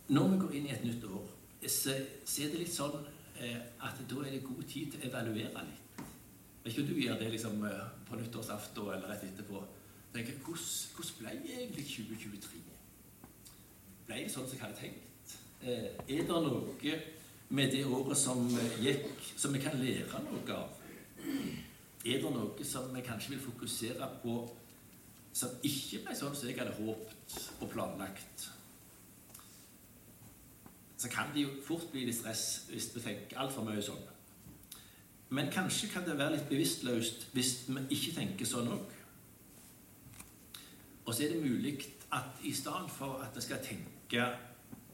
når 0.09 0.29
vi 0.33 0.43
går 0.45 0.59
inn 0.59 0.69
i 0.69 0.75
et 0.77 0.85
nytt 0.85 1.05
år, 1.09 1.31
så 1.69 1.97
er 1.97 2.53
det 2.53 2.61
litt 2.61 2.73
sånn 2.73 3.01
eh, 3.41 3.61
at 3.85 4.01
da 4.09 4.21
er 4.25 4.37
det 4.37 4.45
god 4.47 4.65
tid 4.69 4.93
til 4.93 5.03
å 5.03 5.11
evaluere 5.11 5.65
litt. 5.69 5.84
Vet 6.65 6.73
ikke 6.73 6.89
du 6.89 7.01
gjør 7.01 7.19
det 7.21 7.31
liksom, 7.35 7.65
eh, 7.65 7.89
på 8.09 8.17
nyttårsaften 8.17 8.89
eller 8.95 9.09
rett 9.09 9.25
etterpå. 9.25 9.65
Tenker, 10.15 10.39
hvordan, 10.45 11.19
ble 11.19 11.35
egentlig 11.45 11.85
2023? 11.85 12.63
Ble 14.07 14.23
det 14.23 14.33
sånn 14.33 14.49
som 14.49 14.57
jeg 14.57 14.63
hadde 14.65 14.81
tenkt? 14.81 15.37
Eh, 15.63 15.93
er 16.09 16.25
det 16.25 16.29
noe 16.29 16.97
med 17.51 17.71
det 17.73 17.85
året 17.85 18.17
som 18.17 18.49
gikk, 18.81 19.07
som 19.37 19.53
vi 19.53 19.61
kan 19.61 19.77
lære 19.79 20.25
noe 20.25 20.57
av? 20.57 20.81
Er 22.05 22.21
det 22.21 22.33
noe 22.33 22.65
som 22.65 22.91
vi 22.95 23.05
kanskje 23.05 23.37
vil 23.37 23.45
fokusere 23.45 24.11
på 24.23 24.41
som 25.35 25.51
ikke 25.63 26.05
ble 26.05 26.17
sånn 26.17 26.35
som 26.37 26.49
jeg 26.49 26.59
hadde 26.59 26.77
håpet 26.79 27.39
og 27.61 27.71
planlagt? 27.71 28.51
så 31.05 31.11
kan 31.11 31.27
det 31.35 31.43
jo 31.43 31.49
fort 31.67 31.91
bli 31.93 32.07
litt 32.09 32.17
stress 32.17 32.65
hvis 32.71 32.87
vi 32.95 33.03
tenker 33.05 33.41
altfor 33.43 33.67
mye 33.67 33.83
sånn. 33.85 34.01
Men 35.31 35.51
kanskje 35.53 35.89
kan 35.93 36.05
det 36.07 36.19
være 36.19 36.37
litt 36.37 36.49
bevisstløst 36.51 37.29
hvis 37.35 37.55
vi 37.69 37.83
ikke 37.97 38.15
tenker 38.19 38.49
sånn 38.49 38.71
òg. 38.75 38.93
Og 41.05 41.13
så 41.15 41.25
er 41.25 41.35
det 41.35 41.43
mulig 41.45 41.79
at 42.15 42.45
i 42.45 42.53
stedet 42.55 42.91
for 42.91 43.21
at 43.25 43.37
vi 43.37 43.43
skal 43.45 43.63
tenke 43.65 44.29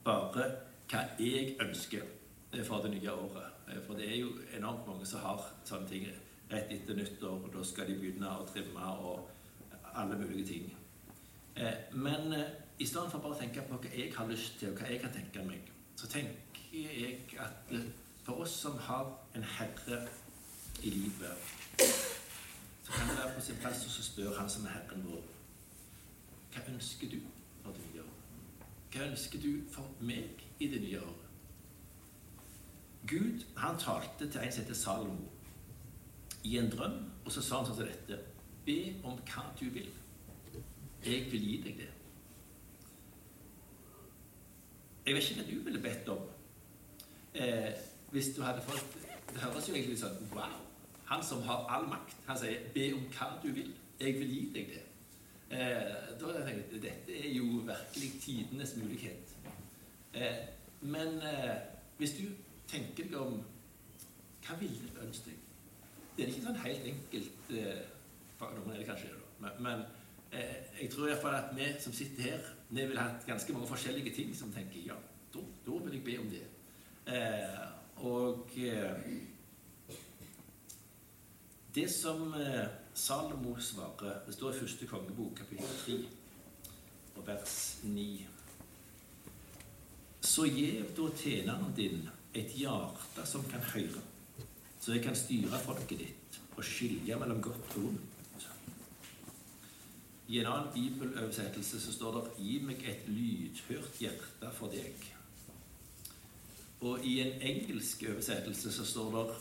bare 0.04 0.46
hva 0.90 1.04
jeg 1.18 1.54
ønsker 1.60 2.06
for 2.66 2.82
det 2.82 2.90
nye 2.96 3.12
året 3.12 3.76
For 3.86 3.94
det 3.94 4.08
er 4.10 4.16
jo 4.18 4.30
enormt 4.56 4.86
mange 4.88 5.06
som 5.06 5.22
har 5.22 5.44
sånne 5.64 5.86
ting 5.86 6.08
rett 6.50 6.72
etter 6.74 6.96
nyttår, 6.98 7.44
og 7.44 7.52
da 7.54 7.62
skal 7.62 7.86
de 7.86 7.94
begynne 8.00 8.26
å 8.26 8.46
trimme 8.48 8.86
og 9.06 9.28
alle 9.94 10.16
mulige 10.18 10.46
ting. 10.48 10.64
Men 11.92 12.34
i 12.34 12.86
stedet 12.86 13.12
for 13.12 13.22
bare 13.22 13.36
å 13.36 13.38
tenke 13.38 13.62
på 13.68 13.78
hva 13.78 13.92
jeg 13.94 14.10
har 14.16 14.26
lyst 14.26 14.58
til, 14.58 14.72
og 14.72 14.80
hva 14.80 14.90
jeg 14.90 14.98
kan 15.04 15.14
tenke 15.14 15.44
meg, 15.46 15.70
så 15.94 16.10
tenker 16.10 16.66
jeg 16.74 17.20
at 17.38 17.70
for 18.26 18.42
oss 18.42 18.56
som 18.64 18.78
har 18.88 19.12
en 19.38 19.46
herre 19.58 20.00
i 20.82 20.90
livet, 20.90 21.50
så 22.82 22.92
kan 22.92 23.08
det 23.08 23.18
være 23.18 23.34
på 23.34 23.44
sin 23.44 23.60
plass 23.62 23.84
å 23.86 24.02
spørre 24.02 24.38
Han 24.38 24.50
som 24.50 24.64
er 24.66 24.78
Herren 24.78 25.04
vår 25.06 25.28
hva 26.50 26.62
ønsker 26.72 27.10
du 27.10 27.18
for 27.62 27.72
det 27.72 27.82
nye 27.86 28.02
året? 28.02 28.64
Hva 28.90 29.04
ønsker 29.06 29.42
du 29.42 29.50
for 29.70 30.02
meg 30.02 30.42
i 30.58 30.66
det 30.70 30.80
nye 30.82 31.02
året? 31.02 31.28
Gud 33.06 33.44
han 33.56 33.78
talte 33.78 34.26
til 34.26 34.40
en 34.40 34.52
som 34.52 34.64
heter 34.64 34.74
Salomo, 34.74 35.28
i 36.44 36.56
en 36.58 36.70
drøm, 36.72 36.98
og 37.24 37.32
så 37.32 37.42
sa 37.42 37.60
han 37.60 37.68
sånn 37.68 37.82
som 37.82 37.88
dette 37.88 38.18
Be 38.64 38.76
om 39.08 39.16
hva 39.28 39.44
du 39.60 39.66
vil. 39.72 39.88
Jeg 41.04 41.30
vil 41.32 41.46
gi 41.46 41.54
deg 41.64 41.78
det. 41.80 41.88
Jeg 45.06 45.16
vet 45.16 45.30
ikke 45.30 45.40
hva 45.40 45.46
du 45.48 45.62
ville 45.68 45.82
bedt 45.84 46.10
om 46.12 46.26
eh, 47.34 47.70
hvis 48.10 48.34
du 48.36 48.42
hadde 48.44 48.62
fått 48.66 48.98
Det 49.30 49.40
høres 49.40 49.68
jo 49.68 49.74
egentlig 49.74 49.96
sånn 50.00 50.18
Wow! 50.34 50.69
Han 51.10 51.24
som 51.26 51.42
har 51.42 51.66
all 51.68 51.88
makt, 51.90 52.16
han 52.26 52.38
sier 52.38 52.70
'Be 52.74 52.92
om 52.94 53.06
hva 53.10 53.32
du 53.42 53.50
vil. 53.52 53.74
Jeg 54.00 54.14
vil 54.20 54.30
gi 54.30 54.50
deg 54.54 54.66
det'. 54.74 54.86
Eh, 55.50 56.18
da 56.20 56.26
har 56.26 56.48
jeg 56.48 56.82
dette 56.82 57.12
er 57.26 57.32
jo 57.34 57.44
virkelig 57.44 58.20
tidenes 58.20 58.76
mulighet. 58.76 59.36
Eh, 60.14 60.36
men 60.80 61.08
eh, 61.22 61.56
hvis 61.98 62.10
du 62.10 62.26
tenker 62.68 63.04
deg 63.04 63.16
om 63.20 63.42
Hva 64.46 64.56
ville 64.60 64.74
du 64.74 65.00
ønske 65.06 65.30
deg? 65.30 65.36
Det 66.16 66.24
er 66.24 66.28
ikke 66.28 66.46
sånn 66.46 66.62
helt 66.64 66.86
enkelt 66.90 67.50
eh, 67.50 67.82
for 68.38 68.54
noen 68.56 68.72
er 68.72 68.80
det 68.80 68.86
kanskje, 68.88 69.10
da. 69.40 69.50
Men, 69.60 69.82
eh, 70.32 70.54
jeg 70.80 70.90
tror 70.90 71.08
iallfall 71.08 71.34
at 71.36 71.52
vi 71.56 71.66
som 71.80 71.92
sitter 71.92 72.22
her, 72.22 72.48
vi 72.70 72.86
vil 72.86 72.98
ha 72.98 73.10
ganske 73.26 73.52
mange 73.52 73.68
forskjellige 73.68 74.14
ting 74.14 74.32
som 74.36 74.52
tenker 74.52 74.86
ja, 74.86 74.96
da, 75.34 75.44
da 75.66 75.76
vil 75.84 75.98
jeg 75.98 76.04
be 76.04 76.18
om 76.22 76.30
det. 76.30 76.46
Eh, 77.06 77.60
og 78.06 78.48
det 81.74 81.88
som 81.92 82.34
Salomo 82.94 83.56
svarer 83.60 84.20
Det 84.26 84.34
står 84.34 84.54
i 84.54 84.58
første 84.58 84.86
kongebok, 84.86 85.36
kapittel 85.38 85.76
3, 85.84 85.98
og 87.16 87.26
vers 87.26 87.56
9. 87.84 88.26
Så 90.20 90.44
gjev 90.44 90.90
da 90.96 91.08
tjeneren 91.16 91.74
din 91.76 92.08
et 92.34 92.52
hjerte 92.54 93.26
som 93.26 93.44
kan 93.50 93.62
høre, 93.72 94.02
så 94.80 94.94
jeg 94.94 95.02
kan 95.04 95.16
styre 95.16 95.58
folket 95.64 95.98
ditt 95.98 96.40
og 96.56 96.64
skilje 96.66 97.16
mellom 97.18 97.40
godt 97.42 97.76
og 97.76 97.86
vondt. 97.86 98.46
I 100.30 100.38
en 100.38 100.46
annen 100.46 100.68
bibeløversettelse 100.74 101.80
så 101.80 101.92
står 101.92 102.12
det 102.16 102.24
'Gi 102.38 102.58
meg 102.62 102.84
et 102.86 103.08
lydhørt 103.08 103.98
hjerte 103.98 104.50
for 104.54 104.68
deg'. 104.70 105.08
Og 106.80 107.04
i 107.04 107.20
en 107.20 107.42
engelsk 107.42 108.04
oversettelse 108.10 108.72
så 108.72 108.84
står 108.84 109.10
det 109.16 109.34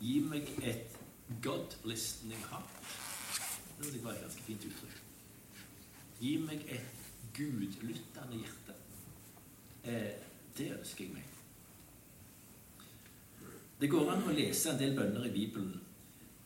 'Gi 0.00 0.20
meg 0.20 0.48
et 0.62 0.93
God 1.42 1.76
listening 1.84 2.44
heart'. 2.50 2.74
Det 3.78 3.84
synes 3.84 3.96
jeg 3.96 4.04
var 4.04 4.10
et 4.10 4.20
ganske 4.20 4.42
fint 4.42 4.64
uttrykk. 4.64 5.00
Gi 6.20 6.36
meg 6.36 6.66
et 6.68 7.04
gudlyttende 7.34 8.36
hjerte. 8.38 8.74
Eh, 9.84 10.12
det 10.58 10.70
ønsker 10.78 11.04
jeg 11.04 11.14
meg. 11.14 11.24
Det 13.80 13.90
går 13.90 14.12
an 14.12 14.28
å 14.28 14.34
lese 14.36 14.70
en 14.70 14.78
del 14.78 14.94
bønner 14.96 15.26
i 15.26 15.32
Bibelen, 15.32 15.80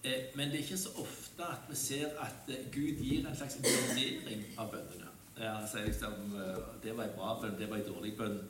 eh, 0.03 0.33
men 0.35 0.49
det 0.49 0.61
er 0.61 0.65
ikke 0.65 0.81
så 0.81 0.95
ofte 1.03 1.45
at 1.45 1.69
vi 1.69 1.77
ser 1.77 2.17
at 2.25 2.49
eh, 2.49 2.65
Gud 2.73 3.03
gir 3.05 3.29
en 3.29 3.37
slags 3.37 3.59
vurdering 3.63 4.47
av 4.59 4.73
bønnene. 4.73 5.13
Han 5.39 5.69
sier 5.71 5.85
liksom 5.87 6.33
Det 6.83 6.97
var 6.97 7.05
en 7.05 7.15
bra 7.15 7.35
bønn, 7.41 7.59
det 7.59 7.69
var 7.71 7.77
en 7.77 7.87
dårlig 7.87 8.17
bønn. 8.19 8.41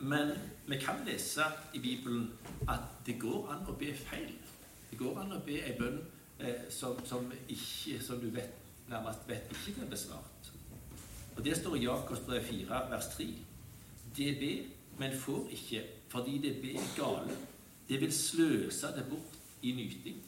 Men 0.00 0.32
vi 0.66 0.76
kan 0.76 1.00
lese 1.06 1.46
i 1.74 1.80
Bibelen 1.80 2.26
at 2.68 3.00
det 3.06 3.14
går 3.20 3.48
an 3.54 3.64
å 3.64 3.78
be 3.80 3.94
feil. 3.96 4.34
Det 4.90 4.98
går 4.98 5.20
an 5.22 5.36
å 5.36 5.42
be 5.46 5.60
en 5.62 5.78
bønn 5.78 6.00
eh, 6.38 6.66
som, 6.72 6.98
som, 7.06 7.30
ikke, 7.48 8.00
som, 8.02 8.20
du 8.22 8.30
vet, 8.34 8.56
nærmest 8.90 9.28
vet 9.28 9.52
ikke 9.54 9.78
blir 9.78 9.92
besvart. 9.92 10.50
Og 11.36 11.44
Det 11.44 11.56
står 11.56 11.76
i 11.76 11.84
Jakobs 11.84 12.24
brev 12.26 12.42
4, 12.44 12.80
vers 12.90 13.12
3. 13.14 13.28
Det 14.16 14.32
ber, 14.40 14.64
men 14.98 15.14
får 15.16 15.46
ikke, 15.56 15.84
fordi 16.08 16.38
det 16.38 16.56
ber 16.62 16.90
gale. 16.96 17.36
Det 17.88 18.00
vil 18.00 18.12
sløse 18.12 18.90
det 18.96 19.06
bort 19.10 19.38
i 19.62 19.72
nyting. 19.72 20.18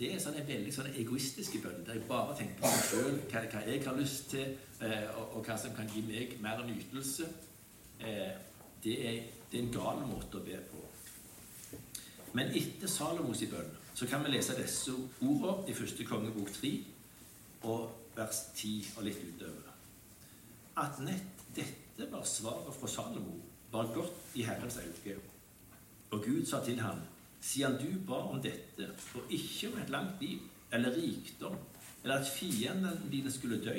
Det 0.00 0.14
er 0.14 0.20
sånne 0.22 0.46
veldig 0.48 0.72
sånne 0.72 0.94
egoistiske 0.96 1.58
bønner, 1.60 1.84
der 1.84 1.98
jeg 1.98 2.06
bare 2.08 2.36
tenker 2.36 2.56
på 2.62 2.68
meg 2.72 2.84
sjøl, 2.88 3.18
hva, 3.28 3.42
hva, 3.52 3.60
jeg 3.68 3.82
har 3.84 3.98
lyst 3.98 4.30
til, 4.32 4.54
eh, 4.80 5.10
og, 5.12 5.34
og, 5.36 5.42
hva 5.44 5.56
som 5.60 5.74
kan 5.76 5.90
gi 5.92 6.00
meg 6.06 6.38
mer 6.40 6.62
nytelse. 6.64 7.28
Eh, 8.00 8.30
det, 8.84 8.94
er, 8.96 9.18
det 9.52 9.58
er 9.58 9.66
en 9.66 9.74
gal 9.74 10.00
måte 10.08 10.40
å 10.40 10.46
be 10.46 10.56
på. 10.70 10.80
Men 12.36 12.52
etter 12.54 12.90
Salomos 12.90 13.42
bønn 13.50 13.76
så 13.94 14.06
kan 14.06 14.22
vi 14.24 14.32
lese 14.32 14.54
disse 14.58 14.94
ordene 15.20 15.68
i 15.68 15.74
første 15.76 16.06
kongebok 16.06 16.52
3 16.60 16.70
og 17.68 17.90
vers 18.16 18.44
10 18.56 18.94
og 18.96 19.06
litt 19.06 19.22
utover. 19.26 19.74
At 20.80 21.00
nett 21.04 21.44
dette 21.56 22.06
var 22.12 22.24
svaret 22.24 22.76
fra 22.76 22.88
Salomo, 22.88 23.40
var 23.70 23.90
godt 23.94 24.36
i 24.38 24.44
Herrens 24.46 24.78
øyne. 24.78 25.18
Og 26.10 26.24
Gud 26.24 26.46
sa 26.46 26.62
til 26.64 26.80
ham, 26.80 27.02
siden 27.40 27.76
du 27.78 27.98
ba 28.06 28.22
om 28.30 28.40
dette, 28.42 28.88
og 29.14 29.30
ikke 29.30 29.72
om 29.72 29.78
et 29.78 29.90
langt 29.90 30.22
liv 30.22 30.38
eller 30.72 30.96
rikdom, 30.96 31.56
eller 32.02 32.18
at 32.18 32.30
fiendene 32.30 33.10
dine 33.10 33.32
skulle 33.32 33.64
dø, 33.64 33.76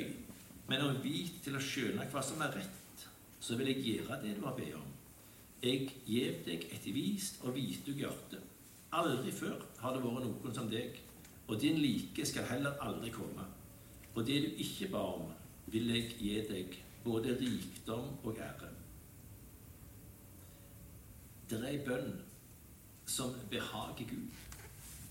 men 0.68 0.80
om 0.80 1.02
vit 1.02 1.42
til 1.44 1.56
å 1.56 1.62
skjønne 1.62 2.06
hva 2.12 2.22
som 2.24 2.40
er 2.44 2.54
rett, 2.56 3.06
så 3.40 3.56
vil 3.58 3.72
jeg 3.72 3.84
gjøre 3.84 4.20
det 4.22 4.36
du 4.38 4.46
har 4.46 4.56
bedt 4.56 4.78
om. 4.78 4.91
Jeg 5.62 5.92
gjev 6.06 6.40
deg 6.42 6.64
et 6.74 6.86
vist 6.90 7.36
og 7.46 7.54
vitug 7.54 8.00
hjerte. 8.00 8.40
Aldri 8.98 9.30
før 9.30 9.60
har 9.78 9.92
det 9.94 10.00
vært 10.02 10.24
noen 10.26 10.54
som 10.54 10.70
deg, 10.70 10.96
og 11.46 11.60
din 11.62 11.76
like 11.78 12.24
skal 12.26 12.48
heller 12.48 12.80
aldri 12.82 13.12
komme. 13.14 13.44
Og 14.14 14.26
det 14.26 14.40
du 14.42 14.56
ikke 14.64 14.88
ba 14.90 15.02
om, 15.14 15.28
vil 15.70 15.92
jeg 15.94 16.08
gi 16.18 16.32
deg, 16.48 16.74
både 17.04 17.36
rikdom 17.38 18.08
og 18.24 18.40
ære. 18.42 18.70
Det 21.50 21.60
er 21.60 21.68
ei 21.68 21.78
bønn 21.86 22.10
som 23.06 23.36
behager 23.52 24.08
Gud. 24.10 24.40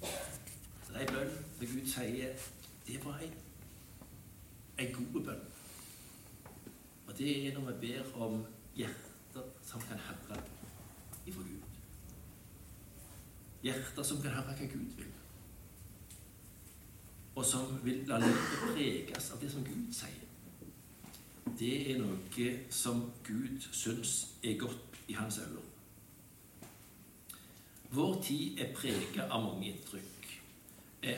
Det 0.01 0.97
er 0.97 0.99
ei 1.05 1.07
bønn 1.13 1.31
der 1.61 1.71
Gud 1.71 1.87
sier 1.93 2.43
det 2.87 2.99
var 3.05 3.23
ei, 3.23 3.31
ei 4.83 4.91
god 4.91 5.23
bønn. 5.29 5.47
Og 7.07 7.15
det 7.17 7.31
er 7.37 7.55
når 7.55 7.71
vi 7.71 7.77
ber 7.87 8.11
om 8.27 8.43
hjertet 8.75 9.10
som 9.65 9.81
kan 9.81 9.99
høre 10.07 10.41
ifra 11.25 11.43
Gud. 11.43 11.63
Hjerter 13.63 14.03
som 14.03 14.21
kan 14.21 14.31
høre 14.35 14.55
hva 14.57 14.69
Gud 14.73 14.95
vil. 14.97 15.11
Og 17.35 17.45
som 17.45 17.77
vil 17.85 18.03
la 18.09 18.19
livet 18.19 18.57
preges 18.73 19.31
av 19.31 19.39
det 19.41 19.51
som 19.51 19.63
Gud 19.63 19.93
sier. 19.95 20.27
Det 21.59 21.73
er 21.91 21.99
noe 22.01 22.47
som 22.73 23.05
Gud 23.27 23.67
syns 23.71 24.15
er 24.43 24.57
godt 24.59 24.99
i 25.07 25.13
hans 25.13 25.39
øyne. 25.43 25.63
Vår 27.91 28.21
tid 28.23 28.59
er 28.59 28.75
preget 28.75 29.25
av 29.27 29.43
mange 29.43 29.67
inntrykk. 29.71 30.27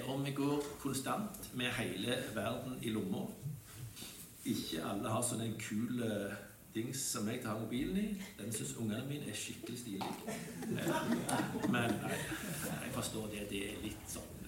Om 0.09 0.23
vi 0.25 0.31
går 0.31 0.63
konstant 0.81 1.49
med 1.53 1.71
hele 1.77 2.17
verden 2.33 2.79
i 2.81 2.89
lomma. 2.89 3.27
Ikke 4.45 4.81
alle 4.83 5.11
har 5.11 5.21
sånn 5.23 5.43
en 5.45 5.59
kul 5.59 6.01
eh, 6.03 6.33
dings 6.75 7.11
som 7.11 7.27
jeg 7.29 7.41
tar 7.43 7.59
mobilen 7.59 7.97
i. 7.97 8.21
Den 8.39 8.53
syns 8.53 8.75
ungene 8.77 9.05
mine 9.07 9.29
er 9.29 9.37
skikkelig 9.37 9.79
stilig. 9.79 10.13
Eh, 10.63 11.69
men 11.71 11.91
nei, 12.01 12.17
jeg 12.85 12.93
forstår 12.93 13.27
det. 13.33 13.43
Det 13.51 13.61
er 13.69 13.83
litt 13.83 14.07
sånn 14.09 14.47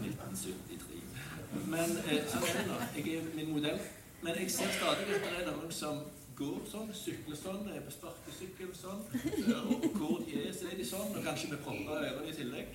1973. 0.00 1.00
Eh, 1.00 1.66
men 1.74 1.98
eh, 2.06 2.24
sånn 2.30 2.48
er 2.48 2.70
det. 2.70 2.78
Jeg 2.96 3.18
er 3.18 3.28
min 3.34 3.52
modell. 3.52 3.80
Men 4.22 4.36
jeg 4.36 4.50
ser 4.52 4.72
stadig 4.76 5.08
at 5.16 5.26
det 5.26 5.36
er 5.42 5.46
noen 5.48 5.72
som 5.72 6.00
går 6.40 6.60
sånn, 6.68 6.92
sykler 6.96 7.36
sånn, 7.36 7.66
er 7.68 7.82
på 7.84 7.92
sparkesykkel 7.92 8.72
sånn. 8.76 9.02
Og 9.60 9.86
hvor 9.96 10.22
de 10.24 10.46
er, 10.46 10.52
så 10.56 10.70
er 10.70 10.78
de 10.80 10.86
sånn. 10.88 11.12
Og 11.12 11.24
kanskje 11.24 11.52
med 11.52 11.64
propper 11.66 12.04
i 12.04 12.12
ørene 12.14 12.32
i 12.32 12.36
tillegg. 12.36 12.72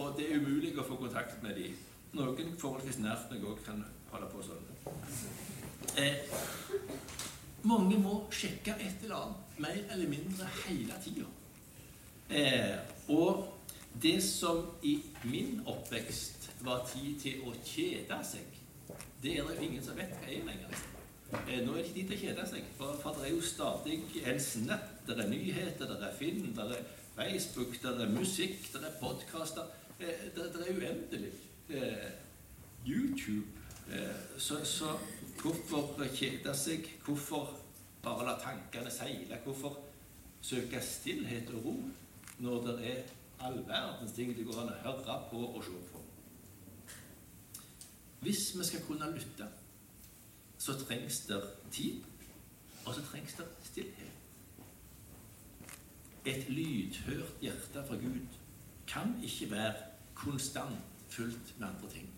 Og 0.00 0.16
det 0.16 0.30
er 0.30 0.40
umulig 0.40 0.72
å 0.80 0.88
få 0.88 0.96
kontakt 1.00 1.42
med 1.44 1.60
dem. 1.60 1.76
Noen 2.16 2.56
forholdsvis 2.56 3.02
nært 3.04 3.28
meg 3.32 3.44
òg 3.44 3.60
kan 3.66 3.84
holde 4.12 4.28
på 4.32 4.44
sånn. 4.46 4.64
Mange 7.66 7.98
må 7.98 8.20
sjekke 8.34 8.76
et 8.80 9.04
eller 9.04 9.16
annet 9.16 9.60
mer 9.62 9.78
eller 9.94 10.08
mindre 10.08 10.48
hele 10.66 10.98
tida. 11.04 11.28
Eh, 12.30 12.76
og 13.08 13.46
det 14.02 14.22
som 14.22 14.66
i 14.82 14.98
min 15.24 15.62
oppvekst 15.66 16.50
var 16.66 16.84
tid 16.90 17.14
til 17.20 17.46
å 17.46 17.54
kjede 17.64 18.18
seg, 18.26 18.60
det 19.22 19.38
er 19.38 19.48
det 19.48 19.64
ingen 19.64 19.82
som 19.84 19.96
vet 19.98 20.12
hva 20.20 20.28
er 20.28 20.44
lenger. 20.46 20.84
Eh, 21.46 21.62
nå 21.64 21.72
er 21.72 21.80
det 21.80 21.86
ikke 21.86 21.96
tid 21.96 22.10
til 22.10 22.16
å 22.18 22.22
kjede 22.24 22.46
seg, 22.50 22.68
for, 22.78 22.98
for 23.02 23.16
det 23.16 23.28
er 23.28 23.34
jo 23.34 23.42
stadig 23.42 23.98
en 24.22 24.40
snap. 24.42 24.92
Det 25.06 25.16
er 25.18 25.30
nyheter, 25.30 25.90
det 25.90 26.06
er 26.10 26.18
film, 26.18 26.52
det 26.54 26.68
er 26.76 26.86
Facebook, 27.16 27.74
det 27.82 27.94
er 28.04 28.14
musikk, 28.14 28.60
det 28.72 28.84
er 28.84 28.96
podkaster. 29.00 29.74
Eh, 29.98 30.26
det, 30.36 30.50
det, 30.54 30.66
er 30.66 30.80
uendelig. 30.80 31.32
Eh, 31.68 32.08
YouTube. 32.86 33.46
Eh, 33.92 34.16
så, 34.38 34.64
så 34.64 34.98
hvorfor 35.42 36.04
kjede 36.14 36.54
seg? 36.56 36.88
Hvorfor 37.04 37.52
bare 38.02 38.26
la 38.26 38.38
tankene 38.40 38.90
seile? 38.90 39.38
Hvorfor 39.44 39.78
søke 40.42 40.80
stillhet 40.82 41.50
og 41.54 41.64
ro 41.64 41.76
når 42.38 42.66
det 42.66 42.90
er 42.90 43.14
all 43.40 43.58
verdens 43.68 44.12
ting 44.12 44.34
det 44.36 44.46
går 44.46 44.60
an 44.62 44.72
å 44.74 44.82
høre 44.84 45.16
på 45.30 45.44
og 45.46 45.62
se 45.64 45.78
på? 45.92 46.02
Hvis 48.26 48.48
vi 48.58 48.64
skal 48.64 48.84
kunne 48.86 49.12
lytte, 49.14 49.46
så 50.58 50.74
trengs 50.80 51.20
det 51.28 51.42
tid, 51.70 52.00
og 52.84 52.94
så 52.94 53.02
trengs 53.10 53.36
det 53.38 53.46
stillhet. 53.64 54.12
Et 56.26 56.48
lydhørt 56.48 57.38
hjerte 57.40 57.84
fra 57.86 57.98
Gud 58.02 58.38
kan 58.86 59.14
ikke 59.22 59.50
være 59.50 59.74
konstant 60.14 60.96
fullt 61.08 61.54
med 61.58 61.68
andre 61.68 61.90
ting 61.90 62.08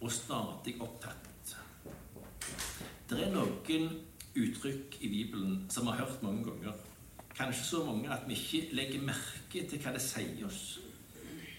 og 0.00 0.12
stadig 0.12 0.80
opptatt. 0.82 1.33
Det 3.04 3.18
er 3.20 3.34
noen 3.34 3.90
uttrykk 4.32 4.94
i 5.04 5.08
Bibelen 5.12 5.66
som 5.70 5.84
vi 5.84 5.92
har 5.92 6.06
hørt 6.06 6.22
mange 6.24 6.44
ganger. 6.46 6.72
Kanskje 7.36 7.64
så 7.64 7.84
mange 7.84 8.08
at 8.08 8.22
vi 8.28 8.32
ikke 8.32 8.76
legger 8.78 9.02
merke 9.04 9.64
til 9.68 9.82
hva 9.82 9.92
det 9.92 10.00
sier 10.00 10.46
oss. 10.46 10.62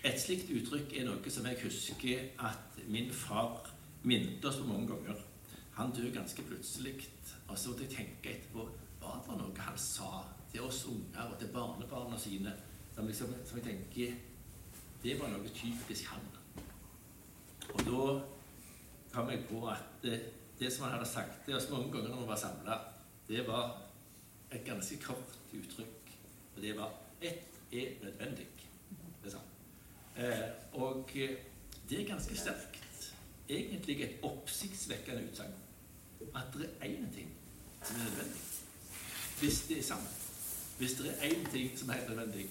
Et 0.05 0.17
slikt 0.21 0.49
uttrykk 0.49 0.95
er 0.97 1.05
noe 1.05 1.33
som 1.33 1.45
jeg 1.45 1.59
husker 1.61 2.23
at 2.49 2.79
min 2.89 3.11
far 3.13 3.69
minnet 4.01 4.45
oss 4.45 4.57
på 4.57 4.65
mange 4.71 4.87
ganger. 4.89 5.21
Han 5.75 5.93
døde 5.93 6.15
ganske 6.15 6.41
plutselig, 6.47 6.95
og 7.47 7.57
så 7.59 7.69
måtte 7.69 7.85
jeg 7.85 7.93
tenke 7.93 8.31
etterpå 8.31 8.65
Var 9.01 9.19
det 9.27 9.35
noe 9.37 9.65
han 9.67 9.77
sa 9.77 10.23
til 10.51 10.63
oss 10.65 10.85
unger 10.89 11.27
og 11.29 11.37
til 11.37 11.51
barnebarna 11.53 12.17
sine 12.17 12.53
som, 12.95 13.05
liksom, 13.05 13.35
som 13.45 13.59
jeg 13.59 13.67
tenker 13.67 14.15
Det 15.03 15.19
var 15.19 15.29
noe 15.29 15.51
typisk 15.53 16.09
han. 16.09 16.25
Og 17.69 17.85
da 17.85 18.07
kom 19.13 19.29
jeg 19.29 19.45
på 19.45 19.61
at 19.69 20.09
det, 20.59 20.73
som 20.73 20.83
han 20.83 20.93
hadde 20.93 21.09
sagt 21.09 21.45
til 21.45 21.55
oss 21.55 21.69
mange 21.71 21.91
ganger 21.91 22.09
når 22.09 22.21
vi 22.21 22.27
var 22.27 22.39
samla, 22.39 22.77
det 23.27 23.47
var 23.47 23.81
et 24.51 24.63
ganske 24.65 24.97
kort 25.03 25.37
uttrykk. 25.53 26.17
Og 26.55 26.61
det 26.61 26.77
var 26.77 26.91
'ett 27.21 27.43
er 27.71 27.89
nødvendig'. 28.01 28.65
Det 29.23 29.25
er 29.25 29.29
sant. 29.29 29.51
Eh, 30.17 30.81
og 30.81 31.09
det 31.89 32.01
er 32.01 32.07
ganske 32.07 32.37
sterkt. 32.37 33.15
Egentlig 33.49 34.01
et 34.01 34.19
oppsiktsvekkende 34.23 35.29
utsagn 35.31 35.53
at 36.35 36.53
det 36.53 36.69
er 36.81 36.85
én 36.85 37.13
ting 37.15 37.29
som 37.83 37.95
er 37.95 38.03
nødvendig. 38.03 38.41
Hvis 39.39 39.61
det 39.67 39.77
er 39.77 39.83
sant. 39.83 40.09
Hvis 40.77 40.93
det 40.93 41.07
er 41.07 41.29
én 41.29 41.51
ting 41.51 41.79
som 41.79 41.89
er 41.89 41.93
helt 41.93 42.09
nødvendig, 42.09 42.49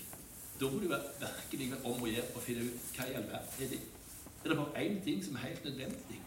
da 0.61 0.65
må 0.71 0.79
du 0.79 0.89
virkelig 0.89 1.71
være 1.71 1.85
om 1.85 2.03
å 2.03 2.07
gjøre 2.07 2.35
og 2.35 2.43
finne 2.43 2.65
ut 2.65 2.97
hva 2.97 3.05
i 3.05 3.15
all 3.15 3.27
verden 3.29 3.65
er 3.65 3.69
det. 3.69 3.81
Er 4.45 4.49
det 4.49 4.57
bare 4.57 4.87
én 4.87 5.05
ting 5.05 5.25
som 5.25 5.35
er 5.35 5.39
helt 5.39 5.65
nødvendig 5.65 6.24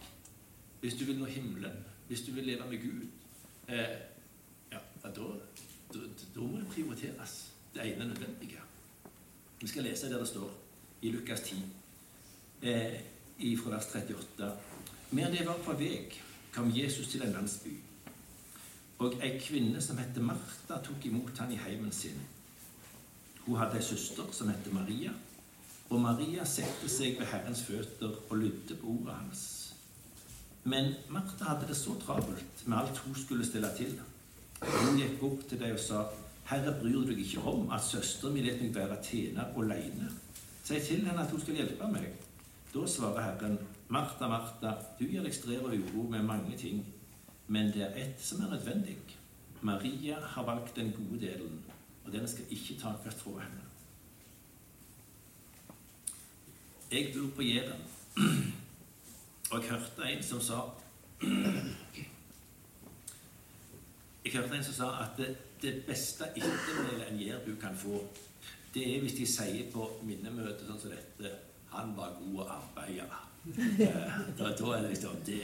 hvis 0.80 0.94
du 0.94 1.04
vil 1.04 1.18
nå 1.18 1.24
himmelen, 1.24 1.84
hvis 2.08 2.22
du 2.22 2.32
vil 2.32 2.44
leve 2.44 2.70
med 2.70 2.78
Gud? 2.82 3.06
Eh, 3.68 3.98
ja, 4.72 4.78
da, 5.04 5.10
da, 5.10 5.98
da, 6.34 6.40
må 6.40 6.58
det 6.58 6.68
prioriteres, 6.72 7.52
det 7.74 7.92
ene 7.92 8.08
nødvendige. 8.08 8.60
Vi 9.60 9.68
skal 9.68 9.82
lese 9.82 10.10
der 10.10 10.18
det 10.18 10.28
står 10.28 10.54
i 11.02 11.10
Lukas 11.10 11.40
10, 11.40 11.56
eh, 12.62 13.00
fra 13.58 13.70
vers 13.70 13.86
38. 13.94 14.52
Mer 15.10 15.30
det 15.30 15.46
var 15.46 15.58
på 15.64 15.72
vei 15.72 16.12
kom 16.54 16.72
Jesus 16.74 17.08
til 17.08 17.22
en 17.22 17.32
landsby. 17.32 17.76
Og 18.98 19.14
ei 19.22 19.38
kvinne 19.38 19.80
som 19.82 19.98
het 19.98 20.16
Martha, 20.22 20.80
tok 20.82 21.06
imot 21.06 21.38
han 21.38 21.52
i 21.52 21.56
heimen 21.56 21.92
sin. 21.92 22.18
Hun 23.46 23.58
hadde 23.58 23.78
ei 23.78 23.82
søster 23.82 24.26
som 24.32 24.48
het 24.48 24.72
Maria, 24.72 25.12
og 25.90 26.00
Maria 26.00 26.44
satte 26.44 26.88
seg 26.90 27.18
ved 27.18 27.30
Herrens 27.30 27.62
føtter 27.62 28.16
og 28.28 28.36
lydde 28.36 28.76
på 28.76 28.86
ordet 28.86 29.14
hans. 29.14 29.67
Men 30.64 30.94
Martha 31.08 31.44
hadde 31.44 31.68
det 31.68 31.76
så 31.76 31.94
travelt 32.00 32.66
med 32.66 32.78
alt 32.78 32.98
hun 32.98 33.14
skulle 33.14 33.46
stille 33.46 33.70
til. 33.76 34.00
Hun 34.62 34.98
gikk 34.98 35.22
opp 35.22 35.48
til 35.48 35.60
dem 35.60 35.72
og 35.72 35.80
sa, 35.80 36.04
'Herre, 36.48 36.74
bryr 36.80 36.92
du 36.92 37.06
deg 37.06 37.18
ikke 37.18 37.40
om 37.40 37.70
at 37.70 37.84
søsteren 37.84 38.34
min 38.34 38.44
lar 38.44 38.56
meg 38.60 38.74
være 38.74 39.02
tjener 39.02 39.44
alene?' 39.56 40.10
'Si 40.64 40.80
til 40.80 41.06
henne 41.06 41.20
at 41.20 41.30
hun 41.30 41.40
skal 41.40 41.54
hjelpe 41.54 41.92
meg.' 41.92 42.14
Da 42.74 42.86
svarer 42.86 43.22
Herren, 43.22 43.58
Martha, 43.88 44.28
Martha, 44.28 44.74
du 44.98 45.04
gir 45.04 45.22
deg 45.22 45.34
strev 45.34 45.64
og 45.64 45.72
uro 45.72 46.02
med 46.10 46.22
mange 46.22 46.56
ting, 46.56 46.84
men 47.46 47.72
det 47.72 47.82
er 47.82 47.96
ett 47.96 48.20
som 48.20 48.42
er 48.42 48.50
nødvendig. 48.50 48.96
Maria 49.62 50.16
har 50.20 50.44
valgt 50.44 50.76
den 50.76 50.92
gode 50.92 51.20
delen, 51.20 51.64
og 52.04 52.12
den 52.12 52.28
skal 52.28 52.44
ikke 52.50 52.80
takes 52.80 53.22
fra 53.22 53.40
henne. 53.40 53.64
Jeg 56.92 57.14
bor 57.14 57.30
på 57.36 57.42
Jæren, 57.42 57.82
og 59.50 59.62
jeg 59.62 59.70
hørte 59.70 60.02
en 60.12 60.22
som 60.22 60.40
sa 60.40 60.60
Jeg 64.24 64.32
hørte 64.34 64.56
en 64.56 64.64
som 64.64 64.74
sa 64.76 64.88
at 65.02 65.16
det, 65.16 65.36
det 65.62 65.84
beste 65.86 66.24
ettermælet 66.36 67.06
en 67.10 67.20
jærbu 67.20 67.54
kan 67.60 67.76
få, 67.76 68.02
det 68.74 68.96
er 68.96 69.00
hvis 69.00 69.16
de 69.16 69.26
sier 69.26 69.70
på 69.72 69.86
minnemøte 70.04 70.66
sånn 70.68 70.80
som 70.82 70.92
dette 70.92 71.32
Han 71.72 71.94
var 71.96 72.14
god 72.16 72.36
å 72.40 72.44
arbeide. 72.54 73.06
Eh, 73.48 74.14
da, 74.38 74.50
da, 74.56 74.68
er 74.72 74.82
det 74.82 74.90
liksom 74.94 75.18
Det, 75.26 75.40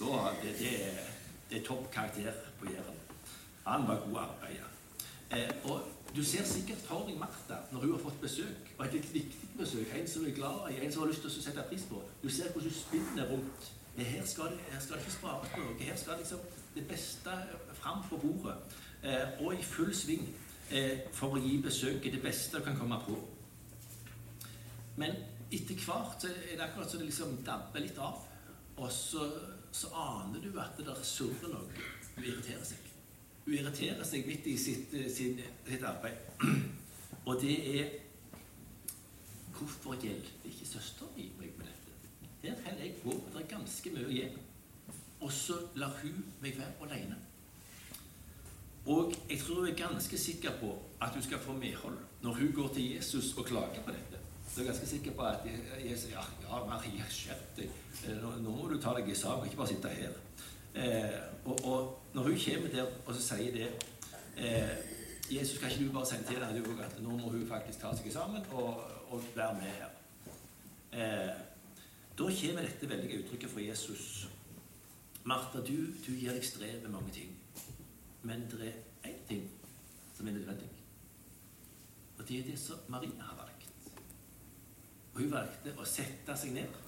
da, 0.00 0.32
det, 0.42 0.52
det, 0.58 0.72
det 1.50 1.58
er 1.58 1.64
topp 1.64 1.86
karakter 1.92 2.34
på 2.60 2.68
Jæren. 2.68 2.98
Han 3.64 3.86
var 3.88 4.02
god 4.04 4.18
arbeider. 4.26 4.68
Eh, 5.32 5.48
og 5.64 6.03
du 6.16 6.24
ser 6.24 6.44
sikkert 6.46 6.82
for 6.86 7.08
deg 7.08 7.16
Martha 7.18 7.56
når 7.72 7.80
hun 7.80 7.92
har 7.96 8.02
fått 8.04 8.20
besøk, 8.22 8.68
og 8.78 8.84
et 8.86 8.92
litt 8.98 9.08
viktig 9.14 9.48
besøk, 9.58 9.94
en 9.98 10.08
som 10.08 10.26
er 10.26 10.36
glad 10.36 10.68
i, 10.70 10.78
en 10.84 10.92
som 10.92 11.02
har 11.02 11.10
lyst 11.10 11.24
til 11.24 11.32
å 11.32 11.42
sette 11.42 11.64
pris 11.70 11.86
på. 11.90 12.02
Du 12.22 12.28
ser 12.30 12.52
hvordan 12.54 12.70
hun 12.70 12.78
spinner 12.78 13.30
rundt. 13.32 13.72
Her 13.96 14.24
skal, 14.26 14.54
det, 14.54 14.62
her 14.70 14.80
skal 14.82 14.96
det 14.96 15.04
ikke 15.04 15.16
spares 15.16 15.50
på 15.54 15.60
noe. 15.62 15.74
Her 15.78 15.98
skal 15.98 16.18
liksom 16.18 16.40
det 16.74 16.86
beste 16.90 17.34
fram 17.78 18.02
på 18.08 18.18
bordet. 18.22 18.56
Eh, 19.02 19.42
og 19.44 19.54
i 19.54 19.62
full 19.62 19.92
sving 19.94 20.24
eh, 20.70 21.04
for 21.14 21.36
å 21.36 21.42
gi 21.42 21.58
besøket 21.62 22.16
det 22.16 22.22
beste 22.22 22.58
du 22.58 22.66
kan 22.66 22.78
komme 22.78 22.98
på. 23.06 23.18
Men 24.98 25.18
etter 25.50 25.78
hvert 25.82 26.22
så 26.22 26.30
er 26.30 26.56
det 26.56 26.66
akkurat 26.66 26.90
som 26.90 27.02
det 27.02 27.10
liksom 27.10 27.36
dabber 27.46 27.82
litt 27.82 27.98
av. 28.02 28.22
Og 28.76 28.90
så, 28.92 29.28
så 29.74 29.90
aner 29.94 30.42
du 30.42 30.50
at 30.58 30.78
det 30.78 30.88
der 30.88 31.06
surrer 31.06 31.54
noe. 31.54 31.86
Du 32.16 32.22
irriterer 32.22 32.66
seg. 32.66 32.93
Hun 33.44 33.54
irriterer 33.58 34.04
seg 34.08 34.26
midt 34.26 34.46
i 34.48 34.56
sitt, 34.58 34.94
eh, 34.96 35.10
sin, 35.12 35.40
sitt 35.68 35.84
arbeid. 35.84 36.16
Og 37.28 37.38
det 37.40 37.58
er 37.80 37.92
Hvorfor 39.54 39.94
hjelper 39.94 40.48
ikke 40.50 40.66
søsteren 40.66 41.12
min 41.16 41.30
meg 41.38 41.52
med 41.58 41.68
dette? 41.68 41.92
Her 42.42 42.56
holder 42.64 42.82
jeg 42.82 42.96
på. 43.02 43.12
Det 43.32 43.42
er 43.42 43.46
ganske 43.52 43.90
mye 43.94 44.08
igjen. 44.10 44.40
Og 45.20 45.32
så 45.32 45.54
lar 45.78 45.94
hun 46.02 46.24
meg 46.42 46.58
være 46.58 46.88
alene. 46.88 47.16
Og 48.86 49.14
jeg 49.30 49.38
tror 49.38 49.60
hun 49.62 49.68
er 49.68 49.76
ganske 49.78 50.18
sikker 50.18 50.58
på 50.60 50.74
at 51.00 51.14
hun 51.14 51.22
skal 51.22 51.38
få 51.38 51.52
medhold 51.52 51.96
når 52.22 52.34
hun 52.34 52.52
går 52.52 52.74
til 52.74 52.90
Jesus 52.94 53.32
og 53.36 53.46
klager 53.46 53.82
på 53.84 53.90
dette. 53.90 54.18
Så 54.48 54.60
jeg 54.60 54.66
er 54.66 54.72
ganske 54.72 54.86
sikker 54.86 55.12
på 55.12 55.22
at 55.22 55.46
Jesus 55.84 56.10
ja, 56.10 56.20
ja, 56.42 56.64
Maria, 56.66 57.06
skjerp 57.10 57.56
deg. 57.56 57.70
Eh, 58.04 58.18
nå, 58.20 58.34
må 58.44 58.68
du 58.68 58.76
ta 58.80 58.92
deg 58.98 59.08
i 59.08 59.16
sammen, 59.16 59.46
ikke 59.46 59.62
bare 59.62 59.72
sitte 59.72 59.88
her. 59.88 60.12
Eh, 60.74 61.20
og, 61.44 61.64
og, 61.64 62.02
når 62.14 62.22
hun 62.22 62.38
kommer 62.44 62.68
der 62.68 62.86
og 63.06 63.14
så 63.14 63.22
sier 63.22 63.52
det 63.54 63.68
eh, 64.36 64.76
Jesus, 65.30 65.58
kan 65.58 65.70
ikke 65.70 65.86
du 65.86 65.92
bare 65.92 66.06
si 66.06 66.16
til 66.26 66.44
henne 66.44 66.84
at 66.84 67.02
nå 67.02 67.10
må 67.10 67.30
hun 67.30 67.46
faktisk 67.48 67.80
ta 67.80 67.92
seg 67.96 68.12
sammen 68.12 68.42
og, 68.50 68.82
og 69.08 69.22
være 69.36 69.54
med 69.54 69.62
her? 69.62 69.92
Eh, 70.92 71.34
da 72.18 72.24
kommer 72.40 72.62
dette 72.62 72.88
veldige 72.88 73.22
uttrykket 73.22 73.50
fra 73.50 73.60
Jesus. 73.60 74.28
Martha, 75.24 75.58
du, 75.58 75.76
du 76.06 76.12
gir 76.12 76.32
deg 76.32 76.44
strev 76.44 76.82
med 76.82 76.90
mange 76.90 77.10
ting. 77.12 77.30
Men 78.22 78.46
det 78.50 78.68
er 78.68 79.08
én 79.08 79.26
ting 79.28 79.50
som 80.16 80.28
er 80.28 80.32
nødvendig. 80.32 80.68
Og 82.18 82.28
det 82.28 82.38
er 82.38 82.44
det 82.50 82.58
som 82.58 82.76
Maria 82.88 83.22
har 83.22 83.36
valgt. 83.36 83.70
Og 85.14 85.20
hun 85.20 85.32
valgte 85.32 85.74
å 85.78 85.86
sette 85.86 86.36
seg 86.36 86.54
ned 86.54 86.78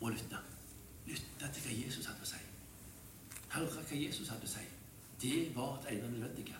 og 0.00 0.10
lytte. 0.10 0.42
Lytte 1.06 1.52
til 1.54 1.64
hva 1.64 1.80
Jesus 1.84 2.06
hadde 2.10 2.24
å 2.24 2.28
si. 2.28 2.45
Høre 3.54 3.82
hva 3.86 3.98
Jesus 3.98 4.28
hadde 4.28 4.48
å 4.48 4.50
si. 4.50 4.64
Det 5.22 5.56
var 5.56 5.78
det 5.84 5.96
ene 5.96 6.10
nødvendige. 6.12 6.58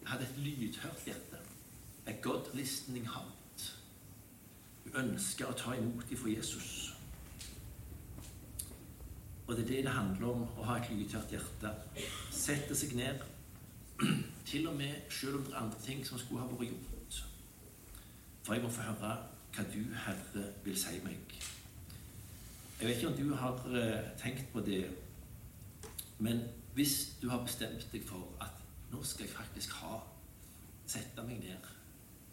Hun 0.00 0.10
hadde 0.12 0.26
et 0.26 0.38
lydhørt 0.38 1.06
hjerte. 1.06 1.40
A 2.06 2.12
God 2.22 2.50
listening 2.54 3.06
heart. 3.08 3.68
Hun 4.84 4.98
ønsker 5.04 5.48
å 5.48 5.56
ta 5.56 5.76
imot 5.78 6.10
ifra 6.12 6.32
Jesus. 6.34 6.94
Og 9.46 9.56
det 9.56 9.64
er 9.64 9.68
det 9.68 9.84
det 9.84 9.92
handler 9.92 10.26
om, 10.28 10.42
å 10.58 10.66
ha 10.68 10.76
et 10.80 10.90
lydhørt 10.92 11.32
hjerte. 11.32 11.72
Sette 12.32 12.76
seg 12.76 12.92
ned. 12.98 13.24
Til 14.48 14.68
og 14.68 14.76
med 14.76 15.08
selv 15.12 15.38
om 15.38 15.46
det 15.46 15.54
er 15.54 15.62
andre 15.62 15.80
ting 15.84 16.04
som 16.06 16.20
skulle 16.20 16.44
ha 16.44 16.50
vært 16.50 16.72
gjort. 16.72 17.22
For 18.44 18.54
jeg 18.54 18.64
må 18.64 18.72
få 18.72 18.84
høre 18.84 19.16
hva 19.54 19.64
du, 19.72 19.80
Herre, 20.04 20.48
vil 20.64 20.76
si 20.76 20.98
meg. 21.04 21.36
Jeg 22.80 22.88
vet 22.88 22.96
ikke 22.98 23.08
om 23.12 23.16
du 23.16 23.34
har 23.38 23.60
eh, 23.80 24.08
tenkt 24.20 24.50
på 24.52 24.60
det, 24.66 24.82
men 26.18 26.42
hvis 26.74 27.16
du 27.22 27.28
har 27.28 27.42
bestemt 27.44 27.86
deg 27.92 28.04
for 28.06 28.34
at 28.42 28.60
nå 28.92 29.02
skal 29.02 29.26
jeg 29.26 29.34
faktisk 29.34 29.72
ha 29.82 29.98
sette 30.86 31.22
meg 31.26 31.40
ned, 31.42 31.70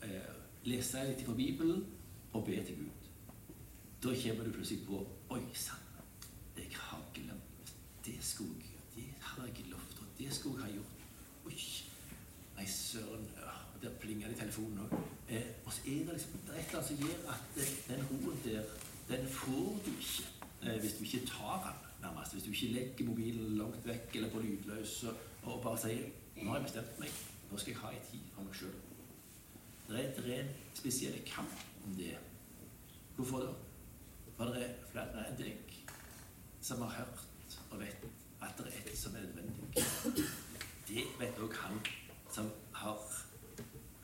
eh, 0.04 0.34
lese 0.66 1.06
litt 1.08 1.24
fra 1.26 1.34
Bibelen 1.38 1.86
og 2.34 2.46
be 2.46 2.58
til 2.66 2.78
Gud, 2.84 3.08
da 4.04 4.16
kommer 4.24 4.44
du 4.44 4.52
plutselig 4.52 4.86
på 4.86 5.06
Oi 5.32 5.42
sann, 5.54 5.88
jeg 6.58 6.68
har 6.76 7.02
glemt 7.14 7.52
det 8.06 8.18
skulle 8.22 8.54
Det 8.96 9.04
har 9.22 9.46
jeg 9.46 9.66
lovt, 9.70 10.00
og 10.00 10.08
det 10.18 10.34
skulle 10.34 10.66
jeg 10.66 10.74
gjort. 10.74 10.86
Oi, 11.46 11.58
nei, 12.58 12.66
søren. 12.68 13.28
Der 13.82 13.90
plinger 14.00 14.28
det 14.28 14.36
i 14.36 14.40
telefonen 14.40 14.80
òg. 14.80 14.98
Eh, 15.30 15.46
og 15.66 15.74
så 15.74 15.82
er 15.86 16.04
det 16.06 16.14
liksom 16.14 16.32
det 16.32 16.56
er 16.56 16.60
et 16.60 16.66
eller 16.66 16.80
annet 16.80 16.88
som 16.88 16.98
gjør 16.98 17.32
at 17.34 17.62
eh, 17.62 17.72
den 17.88 18.04
roen 18.10 18.42
der, 18.44 18.64
den 19.10 19.28
får 19.28 19.80
du 19.86 19.92
ikke 19.96 20.26
eh, 20.64 20.80
hvis 20.82 20.94
du 20.98 21.04
ikke 21.04 21.26
tar 21.28 21.64
den, 21.66 21.91
nærmest. 22.02 22.34
Hvis 22.34 22.44
du 22.44 22.50
ikke 22.50 22.74
legger 22.74 23.06
mobilen 23.06 23.58
langt 23.58 23.88
vekk 23.88 24.16
eller 24.16 24.30
på 24.30 24.40
lydløs 24.40 25.04
og, 25.04 25.62
bare 25.64 25.78
sier 25.78 26.10
'Nå 26.36 26.50
har 26.50 26.58
jeg 26.58 26.64
bestemt 26.64 27.00
meg. 27.00 27.10
Nå 27.52 27.58
skal 27.58 27.72
jeg 27.72 27.82
ha 27.82 27.90
en 27.90 28.06
tid 28.12 28.20
for 28.36 28.44
meg 28.44 28.56
sjøl'. 28.56 28.80
Det 29.88 30.00
er, 30.00 30.10
et 30.10 30.24
ren 30.26 30.46
en 30.46 30.56
spesiell 30.74 31.26
kamp 31.26 31.52
om 31.86 31.96
det. 31.96 32.18
Hvorfor 33.16 33.40
da? 33.40 33.52
For 34.38 34.46
det 34.46 34.64
er 34.64 34.74
flere 34.92 35.28
enn 35.28 35.38
deg 35.38 35.58
som 36.62 36.82
har 36.82 36.90
hørt 36.90 37.28
og 37.72 37.80
vet 37.80 38.06
at 38.42 38.58
det 38.58 38.74
er 38.74 38.92
et 38.92 38.98
som 38.98 39.16
er 39.16 39.20
nødvendig. 39.20 39.84
Det 40.88 41.04
vet 41.20 41.40
òg 41.40 41.54
han 41.54 41.80
som 42.32 42.50
har 42.74 42.98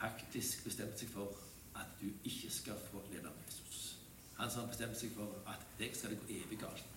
faktisk 0.02 0.64
bestemt 0.64 1.00
seg 1.00 1.10
for 1.10 1.34
at 1.76 1.90
du 2.02 2.06
ikke 2.24 2.52
skal 2.52 2.78
få 2.92 3.02
leve 3.12 3.24
med 3.24 3.48
Jesus. 3.48 3.98
Han 4.38 4.52
som 4.52 4.62
har 4.62 4.68
bestemt 4.68 4.98
seg 5.00 5.16
for 5.16 5.42
at 5.48 5.66
deg 5.80 5.96
skal 5.96 6.14
det 6.14 6.20
gå 6.20 6.30
evig 6.30 6.60
galt. 6.60 6.97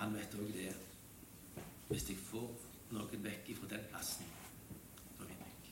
Han 0.00 0.14
vet 0.14 0.34
òg 0.38 0.48
det. 0.54 0.72
Hvis 1.88 2.08
jeg 2.10 2.18
får 2.28 2.48
noen 2.94 3.22
vekk 3.24 3.52
fra 3.58 3.70
den 3.70 3.84
plassen, 3.90 4.26
da 5.18 5.28
vinner 5.28 5.48
jeg. 5.50 5.62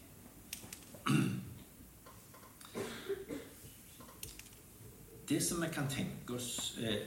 Det 5.28 5.40
som 5.40 5.62
vi 5.62 5.68
kan 5.72 5.86
tenke 5.88 6.34
oss 6.36 6.76
eh, 6.84 7.00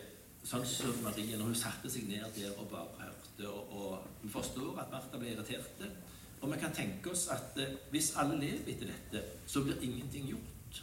Sånn 0.48 0.64
som 0.64 0.96
Maria, 1.04 1.36
når 1.36 1.50
hun 1.50 1.58
satte 1.60 1.90
seg 1.92 2.06
ned 2.08 2.24
der 2.38 2.54
og 2.56 2.70
bare 2.72 3.02
hørte, 3.02 3.50
og, 3.52 3.74
og 3.76 4.30
forstår 4.32 4.78
at 4.80 4.94
Martha 4.94 5.20
ble 5.20 5.34
irritert. 5.34 5.82
Og 6.40 6.54
vi 6.54 6.60
kan 6.62 6.72
tenke 6.72 7.12
oss 7.12 7.26
at 7.34 7.58
eh, 7.60 7.74
hvis 7.92 8.14
alle 8.22 8.38
lever 8.40 8.72
etter 8.72 8.88
dette, 8.94 9.24
så 9.44 9.66
blir 9.66 9.84
ingenting 9.84 10.30
gjort. 10.32 10.80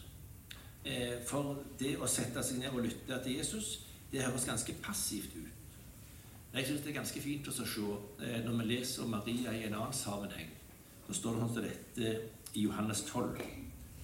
Eh, 0.85 1.17
for 1.25 1.63
det 1.81 1.95
å 1.97 2.11
sette 2.11 2.45
seg 2.45 2.61
ned 2.61 2.77
og 2.77 2.85
lytte 2.85 3.17
til 3.25 3.39
Jesus, 3.39 3.79
det 4.13 4.27
høres 4.27 4.45
ganske 4.45 4.77
passivt 4.85 5.33
ut. 5.39 5.64
Jeg 6.55 6.67
syns 6.67 6.85
det 6.85 6.93
er 6.93 7.01
ganske 7.01 7.21
fint 7.21 7.49
å 7.51 7.53
se, 7.53 7.65
eh, 8.23 8.45
når 8.45 8.59
vi 8.61 8.65
leser 8.69 9.03
om 9.03 9.11
Maria 9.11 9.53
i 9.53 9.65
en 9.67 9.75
annen 9.75 9.93
sammenheng, 9.93 10.53
så 11.07 11.15
står 11.15 11.33
det 11.35 11.41
sånn 11.41 11.55
som 11.55 11.65
dette 11.65 12.13
i 12.55 12.63
Johannes 12.63 13.03
12, 13.09 13.41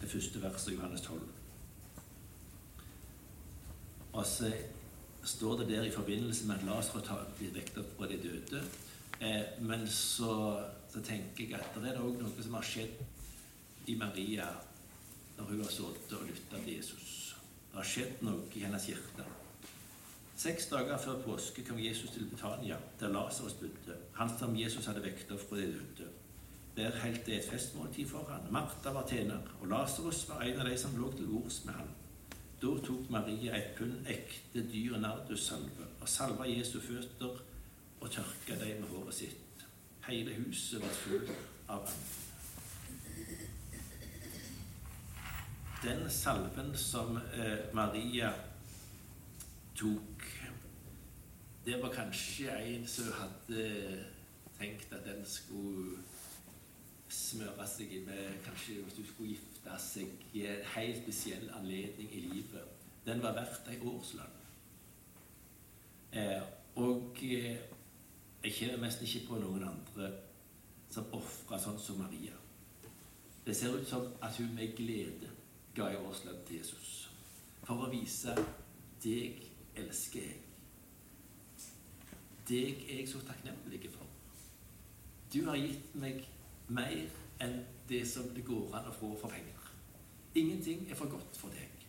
det 0.01 0.09
første 0.11 0.43
verset 0.43 0.73
i 0.73 0.75
Johannes 0.75 1.01
12. 1.07 1.21
Og 4.13 4.27
så 4.27 4.51
står 5.23 5.61
det 5.61 5.69
der 5.69 5.87
i 5.87 5.95
forbindelse 5.95 6.47
med 6.47 6.57
at 6.57 6.67
Lasarus 6.67 7.37
blir 7.39 7.55
vekket 7.55 7.79
opp 7.79 7.97
fra 7.97 8.09
de 8.11 8.19
døde. 8.19 8.63
Eh, 9.21 9.61
men 9.61 9.87
så, 9.87 10.65
så, 10.93 11.01
tenker 11.01 11.45
jeg 11.45 11.55
at 11.55 11.77
det 11.77 11.93
er 11.93 12.03
òg 12.03 12.19
noe 12.19 12.43
som 12.43 12.57
har 12.59 12.67
skjedd 12.67 12.99
i 13.87 13.95
Maria 14.01 14.49
når 15.37 15.53
hun 15.53 15.63
har 15.63 15.71
sittet 15.71 16.17
og 16.19 16.27
lytta 16.27 16.59
til 16.65 16.75
Jesus. 16.75 17.37
Det 17.71 17.79
har 17.79 17.87
skjedd 17.87 18.25
noe 18.27 18.49
i 18.57 18.65
hennes 18.65 18.89
hjerte. 18.91 19.27
Seks 20.41 20.67
dager 20.71 20.97
før 20.97 21.19
påske 21.21 21.63
kom 21.69 21.79
Jesus 21.79 22.11
til 22.11 22.25
Betania, 22.25 22.77
der 23.01 23.09
Lasarus 23.13 23.53
bodde. 23.61 23.97
Han 24.17 24.31
som 24.39 24.55
Jesus 24.57 24.87
hadde 24.87 25.03
vekket 25.05 25.33
opp 25.35 25.43
fra 25.49 25.57
de 25.57 25.67
døde. 25.99 26.07
Der 26.77 26.95
holdt 27.03 27.27
det 27.27 27.35
et 27.37 27.49
festmåltid 27.51 28.09
for 28.09 28.25
han. 28.31 28.47
Martha 28.53 28.93
var 28.95 29.05
tjener, 29.09 29.43
og 29.61 29.69
Lasarus 29.69 30.23
var 30.29 30.41
en 30.41 30.61
av 30.63 30.69
de 30.71 30.79
som 30.81 30.97
lå 30.97 31.11
til 31.13 31.29
bords 31.29 31.59
med 31.67 31.75
han. 31.77 31.91
Da 32.63 32.73
tok 32.87 33.11
Maria 33.13 33.59
et 33.59 33.75
pund 33.77 34.09
ekte 34.09 34.63
dyr 34.73 34.97
nardussalve 35.03 35.91
og 36.01 36.09
salva 36.09 36.49
Jesu 36.49 36.79
føtter 36.81 37.43
og 38.01 38.11
tørka 38.11 38.57
dem 38.65 38.81
med 38.81 38.89
håret 38.95 39.15
sitt. 39.15 39.65
Hele 40.07 40.39
huset 40.39 40.81
var 40.81 40.97
fullt 41.03 41.35
av 41.69 41.85
ham. 41.85 42.07
Den 45.85 46.09
salven 46.11 46.73
som 46.77 47.17
eh, 47.17 47.75
Maria 47.77 48.33
tok, 49.77 50.10
det 51.65 51.83
var 51.83 51.93
kanskje 51.95 52.51
en 52.51 52.87
som 52.89 53.13
hadde 53.13 53.65
tenkt 54.59 54.93
at 54.93 55.05
den 55.05 55.25
skulle 55.25 55.99
smøre 57.11 57.67
seg 57.67 57.93
med 58.07 58.39
Kanskje 58.45 58.83
hvis 58.83 58.97
du 58.97 59.05
skulle 59.07 59.35
gifte 59.35 59.77
seg 59.83 60.37
i 60.37 60.45
en 60.47 60.65
helt 60.75 61.03
spesiell 61.03 61.51
anledning 61.59 62.13
i 62.13 62.21
livet. 62.21 62.65
Den 63.07 63.23
var 63.23 63.35
verdt 63.35 63.69
ei 63.73 63.79
årslønn. 63.81 64.37
Eh, 66.13 66.43
og 66.77 67.19
eh, 67.23 67.57
jeg 68.45 68.55
kjenner 68.57 68.81
nesten 68.85 69.07
ikke 69.07 69.27
på 69.29 69.41
noen 69.43 69.65
andre 69.69 70.11
som 70.91 71.13
ofra 71.17 71.59
sånn 71.61 71.79
som 71.81 72.01
Maria. 72.03 72.37
Det 73.47 73.57
ser 73.57 73.77
ut 73.77 73.89
som 73.89 74.07
at 74.23 74.37
hun 74.39 74.55
med 74.55 74.77
glede 74.79 75.31
ga 75.75 75.91
ei 75.91 76.01
årslønn 76.01 76.45
til 76.47 76.61
Jesus 76.61 76.95
for 77.65 77.87
å 77.87 77.91
vise 77.93 78.35
deg 79.03 79.45
elsker 79.79 80.25
jeg. 80.25 80.50
Deg 82.51 82.85
er 82.89 83.01
jeg 83.01 83.09
så 83.09 83.23
takknemlig 83.27 83.91
for. 83.95 84.07
Du 85.33 85.45
har 85.47 85.57
gitt 85.57 85.95
meg 85.95 86.25
mer 86.69 86.97
enn 87.41 87.61
det 87.89 88.03
som 88.09 88.31
det 88.35 88.43
går 88.47 88.75
an 88.75 88.89
å 88.91 88.95
få 88.95 89.13
for 89.21 89.31
penger. 89.31 89.69
Ingenting 90.35 90.87
er 90.91 90.99
for 90.99 91.11
godt 91.11 91.39
for 91.39 91.55
deg. 91.55 91.87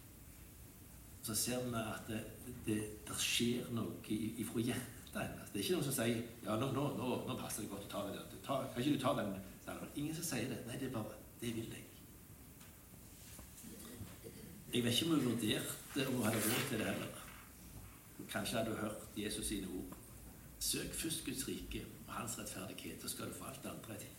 Så 1.22 1.36
ser 1.38 1.66
vi 1.66 1.78
at 1.78 2.08
det, 2.10 2.22
det, 2.66 2.80
det 3.08 3.18
skjer 3.22 3.70
noe 3.76 4.00
ifra 4.10 4.64
hjertet 4.66 5.18
hennes. 5.20 5.52
Det 5.52 5.60
er 5.60 5.66
ikke 5.66 5.78
noen 5.78 5.88
som 5.90 5.98
sier 5.98 6.22
ja, 6.46 6.58
nå, 6.58 6.72
nå, 6.74 6.86
nå, 6.98 7.10
nå 7.28 7.38
passer 7.38 7.66
det 7.66 7.72
godt 7.74 7.86
å 7.86 7.92
ta 7.92 8.04
det. 8.10 8.42
Ta, 8.46 8.58
kan 8.74 8.82
ikke 8.82 8.98
du 8.98 9.04
ta 9.04 9.14
den? 9.20 9.34
Ingen 9.96 10.16
som 10.18 10.26
sier 10.26 10.50
det. 10.50 10.62
Nei, 10.68 10.80
det 10.82 10.90
er 10.90 10.96
bare 10.98 11.18
Det 11.42 11.56
vil 11.56 11.74
jeg. 11.74 11.88
Jeg 14.74 14.84
vet 14.86 14.94
ikke 14.94 15.06
om 15.06 15.18
hun 15.18 15.26
vurderte 15.26 16.06
om 16.08 16.20
hun 16.20 16.26
hadde 16.26 16.44
råd 16.46 16.68
til 16.70 16.80
det 16.80 16.86
heller. 16.86 17.24
Kanskje 18.30 18.58
hadde 18.58 18.76
hun 18.76 18.84
hørt 18.86 19.18
Jesus 19.18 19.50
sine 19.50 19.68
ord. 19.68 19.98
Søk 20.62 20.94
først 20.94 21.26
Guds 21.26 21.48
rike 21.48 21.86
og 22.08 22.14
hans 22.14 22.40
rettferdighet, 22.40 23.02
så 23.02 23.10
skal 23.10 23.26
du 23.28 23.34
få 23.34 23.44
alt 23.50 23.64
det 23.64 23.70
andre 23.70 23.98
til. 24.00 24.10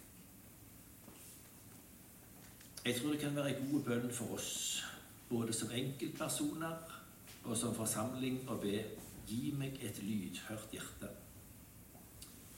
Jeg 2.85 2.97
tror 2.97 3.11
det 3.11 3.21
kan 3.21 3.37
være 3.37 3.59
en 3.59 3.71
god 3.71 3.83
bønn 3.83 4.13
for 4.13 4.35
oss, 4.35 4.83
både 5.29 5.53
som 5.53 5.71
enkeltpersoner 5.71 6.99
og 7.45 7.57
som 7.57 7.75
forsamling, 7.75 8.41
å 8.51 8.57
be 8.59 8.81
Gi 9.29 9.53
meg 9.55 9.79
et 9.87 10.01
lydhørt 10.03 10.73
hjerte. 10.75 11.09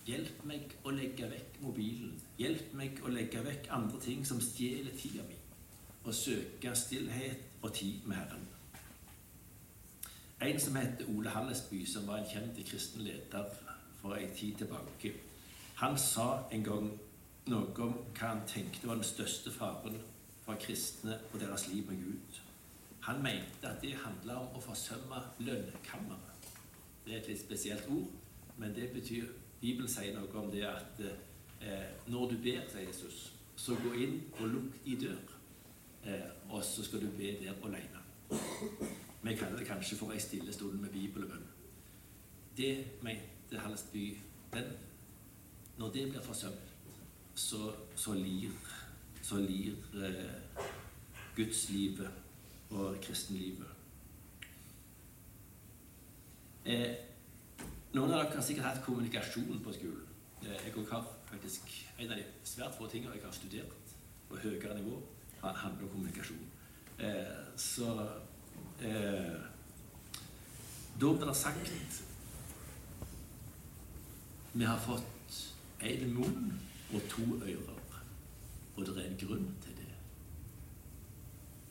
Hjelp 0.08 0.40
meg 0.48 0.72
å 0.84 0.94
legge 0.96 1.28
vekk 1.28 1.58
mobilen. 1.60 2.14
Hjelp 2.40 2.72
meg 2.76 3.02
å 3.04 3.12
legge 3.12 3.42
vekk 3.44 3.68
andre 3.76 4.00
ting 4.00 4.24
som 4.26 4.40
stjeler 4.40 4.96
tida 4.96 5.26
mi, 5.28 5.36
og 6.04 6.16
søke 6.16 6.72
stillhet 6.76 7.60
og 7.60 7.76
tid 7.76 8.08
med 8.08 8.16
Herren. 8.16 8.48
En 10.40 10.60
som 10.60 10.80
heter 10.80 11.12
Ole 11.12 11.36
Hallesby, 11.36 11.84
som 11.86 12.08
var 12.08 12.22
en 12.22 12.32
kjent 12.32 12.64
kristen 12.68 13.04
leder 13.04 13.28
for 14.04 14.14
en 14.14 14.34
tid 14.36 14.54
tilbake, 14.60 15.12
han 15.74 15.98
sa 15.98 16.42
en 16.52 16.64
gang 16.64 16.90
noe 17.48 17.86
om 17.86 17.94
hva 18.12 18.28
han 18.34 18.42
tenkte 18.48 18.88
var 18.88 19.00
den 19.00 19.06
største 19.08 19.52
faren 19.52 19.96
for 20.44 20.60
kristne 20.60 21.16
og 21.30 21.40
deres 21.40 21.64
liv 21.70 21.88
med 21.88 22.02
Gud. 22.04 22.40
Han 23.08 23.22
mente 23.24 23.68
at 23.68 23.80
det 23.80 23.94
handla 24.02 24.36
om 24.42 24.58
å 24.58 24.62
forsømme 24.64 25.22
lønnkammeret. 25.46 26.50
Det 27.04 27.14
er 27.14 27.22
et 27.22 27.32
litt 27.32 27.40
spesielt 27.40 27.88
ord, 27.92 28.12
men 28.60 28.76
det 28.76 28.90
betyr 28.92 29.32
Bibelen 29.60 29.88
sier 29.88 30.12
noe 30.16 30.40
om 30.40 30.52
det 30.52 30.66
at 30.68 31.00
eh, 31.04 31.90
når 32.12 32.32
du 32.34 32.38
ber, 32.44 32.64
sier 32.68 32.84
Jesus, 32.84 33.30
så 33.56 33.76
gå 33.80 33.96
inn 34.04 34.18
og 34.38 34.48
lukk 34.52 34.88
i 34.88 34.96
dør, 35.00 35.36
eh, 36.04 36.28
og 36.50 36.60
så 36.64 36.84
skal 36.84 37.04
du 37.04 37.12
be 37.16 37.36
der 37.40 37.56
alene. 37.64 38.04
Vi 39.24 39.36
kaller 39.36 39.56
det 39.56 39.68
kanskje 39.68 39.96
for 39.96 40.12
ei 40.12 40.20
stille 40.20 40.52
stund 40.52 40.76
med 40.84 40.92
Bibelen. 40.92 41.48
Det 42.56 42.74
bønn. 43.00 43.33
Det 43.50 43.60
helst 43.60 43.64
Hallesby 43.64 44.18
den, 44.52 44.64
Når 45.78 45.92
det 45.92 46.08
blir 46.10 46.20
forsømt, 46.22 46.72
så, 47.34 47.72
så 47.96 48.12
lir 48.14 48.50
så 49.22 49.36
lir 49.40 49.74
eh, 49.94 50.64
gudslivet 51.36 52.10
og 52.70 52.96
kristenlivet. 53.02 53.66
Eh, 56.66 56.94
Noen 57.94 58.10
av 58.10 58.24
dere 58.24 58.34
har 58.36 58.42
sikkert 58.42 58.66
hatt 58.66 58.80
kommunikasjon 58.84 59.60
på 59.64 59.72
skolen. 59.72 60.06
Eh, 60.42 60.66
Jeg 60.66 60.86
har 60.90 61.04
faktisk 61.30 61.70
En 61.98 62.10
av 62.10 62.16
de 62.18 62.24
svært 62.44 62.74
få 62.78 62.86
tingene 62.90 63.14
jeg 63.14 63.22
har 63.24 63.32
studert 63.32 63.94
på 64.28 64.36
høyere 64.36 64.74
nivå, 64.80 65.00
han- 65.42 65.54
handler 65.54 65.82
om 65.84 65.88
kommunikasjon. 65.90 66.46
Eh, 66.98 67.56
Så 67.56 68.08
eh, 68.80 69.40
da 71.00 71.12
blir 71.12 71.26
det 71.26 71.36
sagt 71.36 72.02
Vi 74.54 74.64
har 74.64 74.78
fått 74.78 75.38
én 75.82 76.12
munn 76.14 76.52
og 76.94 77.00
to 77.10 77.24
ører, 77.42 77.80
og 78.76 78.86
det 78.86 78.92
er 78.96 79.08
en 79.08 79.16
grunn 79.18 79.48
til 79.64 79.74
det. 79.80 79.88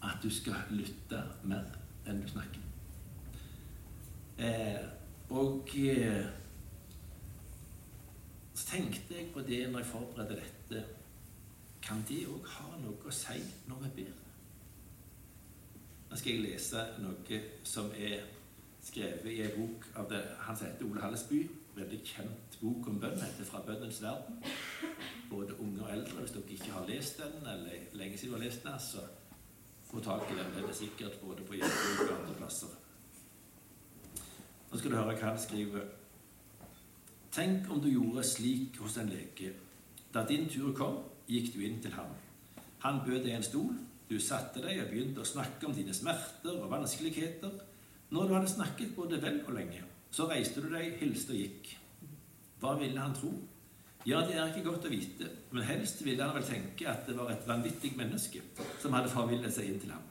At 0.03 0.19
du 0.23 0.27
skal 0.29 0.67
lytte 0.69 1.21
mer 1.47 1.77
enn 2.03 2.19
du 2.19 2.27
snakker. 2.27 2.59
Eh, 4.37 4.83
og 5.29 5.71
eh, 5.79 6.27
så 8.53 8.67
tenkte 8.67 9.15
jeg 9.15 9.31
på 9.33 9.45
det 9.47 9.63
når 9.71 9.79
jeg 9.79 9.91
forberedte 9.93 10.35
dette. 10.43 10.83
Kan 11.81 12.03
det 12.09 12.25
òg 12.27 12.51
ha 12.57 12.69
noe 12.83 12.99
å 13.07 13.15
si 13.15 13.39
når 13.71 13.87
vi 13.87 13.95
ber? 14.01 14.13
Nå 16.09 16.19
skal 16.19 16.35
jeg 16.35 16.45
lese 16.49 16.87
noe 16.99 17.43
som 17.63 17.91
er 17.95 18.27
skrevet 18.83 19.31
i 19.31 19.41
en 19.47 19.55
bok 19.55 19.87
av 19.95 20.11
det, 20.11 20.25
han 20.43 20.57
som 20.57 20.67
heter 20.67 20.91
Ole 20.91 21.01
Hallesby. 21.01 21.45
Veldig 21.75 21.99
kjent 22.05 22.57
bok 22.62 22.88
om 22.88 22.99
bønn. 22.99 23.17
heter 23.21 23.43
'Fra 23.43 23.62
bønnens 23.65 24.01
verden'. 24.01 24.43
Både 25.29 25.59
unge 25.59 25.83
og 25.83 25.91
eldre. 25.91 26.19
Hvis 26.19 26.31
dere 26.31 26.43
ikke 26.49 26.71
har 26.71 26.88
lest 26.88 27.17
den, 27.17 27.47
eller 27.47 27.71
lenge 27.93 28.17
siden 28.17 28.33
du 28.33 28.39
har 28.39 28.45
lest 28.45 28.63
den, 28.63 28.79
så 28.79 29.01
få 29.91 29.99
tak 29.99 30.31
i 30.31 30.33
den. 30.33 30.53
Den 30.55 30.69
er 30.69 30.73
sikkert 30.73 31.19
både 31.19 31.43
på 31.43 31.53
hjemmebok 31.53 32.12
og 32.12 32.21
andre 32.21 32.36
plasser. 32.38 32.67
Nå 34.71 34.77
skal 34.77 34.91
du 34.91 34.95
høre 34.95 35.15
hva 35.15 35.29
han 35.29 35.39
skriver. 35.39 35.81
Tenk 37.31 37.69
om 37.71 37.81
du 37.81 37.89
gjorde 37.89 38.23
slik 38.23 38.77
hos 38.77 38.97
en 38.97 39.09
lege. 39.09 39.53
Da 40.13 40.25
din 40.25 40.49
tur 40.49 40.73
kom, 40.73 40.97
gikk 41.27 41.53
du 41.55 41.59
inn 41.59 41.81
til 41.81 41.91
ham. 41.91 42.09
Han 42.79 42.99
bød 43.05 43.23
deg 43.23 43.36
en 43.36 43.43
stol. 43.43 43.75
Du 44.09 44.19
satte 44.19 44.62
deg 44.62 44.81
og 44.83 44.89
begynte 44.89 45.21
å 45.21 45.25
snakke 45.25 45.65
om 45.67 45.73
dine 45.73 45.93
smerter 45.93 46.57
og 46.59 46.71
vanskeligheter. 46.71 47.51
Når 48.09 48.27
du 48.27 48.33
hadde 48.33 48.49
snakket 48.51 48.95
både 48.95 49.21
vel 49.21 49.39
og 49.47 49.53
lenge, 49.53 49.81
så 50.13 50.28
reiste 50.30 50.62
du 50.62 50.69
deg, 50.69 50.93
hilste 51.02 51.34
og 51.34 51.41
gikk. 51.41 51.73
Hva 52.62 52.78
ville 52.80 53.02
han 53.02 53.15
tro? 53.17 53.32
Ja, 54.06 54.19
det 54.28 54.36
er 54.36 54.49
ikke 54.52 54.67
godt 54.67 54.86
å 54.86 54.91
vite, 54.91 55.30
men 55.56 55.65
helst 55.65 56.02
ville 56.04 56.23
han 56.23 56.36
vel 56.36 56.45
tenke 56.45 56.89
at 56.91 57.08
det 57.08 57.15
var 57.17 57.32
et 57.32 57.45
vanvittig 57.47 57.93
menneske 57.97 58.41
som 58.82 58.93
hadde 58.93 59.12
forvillet 59.12 59.54
seg 59.56 59.69
inn 59.71 59.80
til 59.80 59.93
ham. 59.95 60.10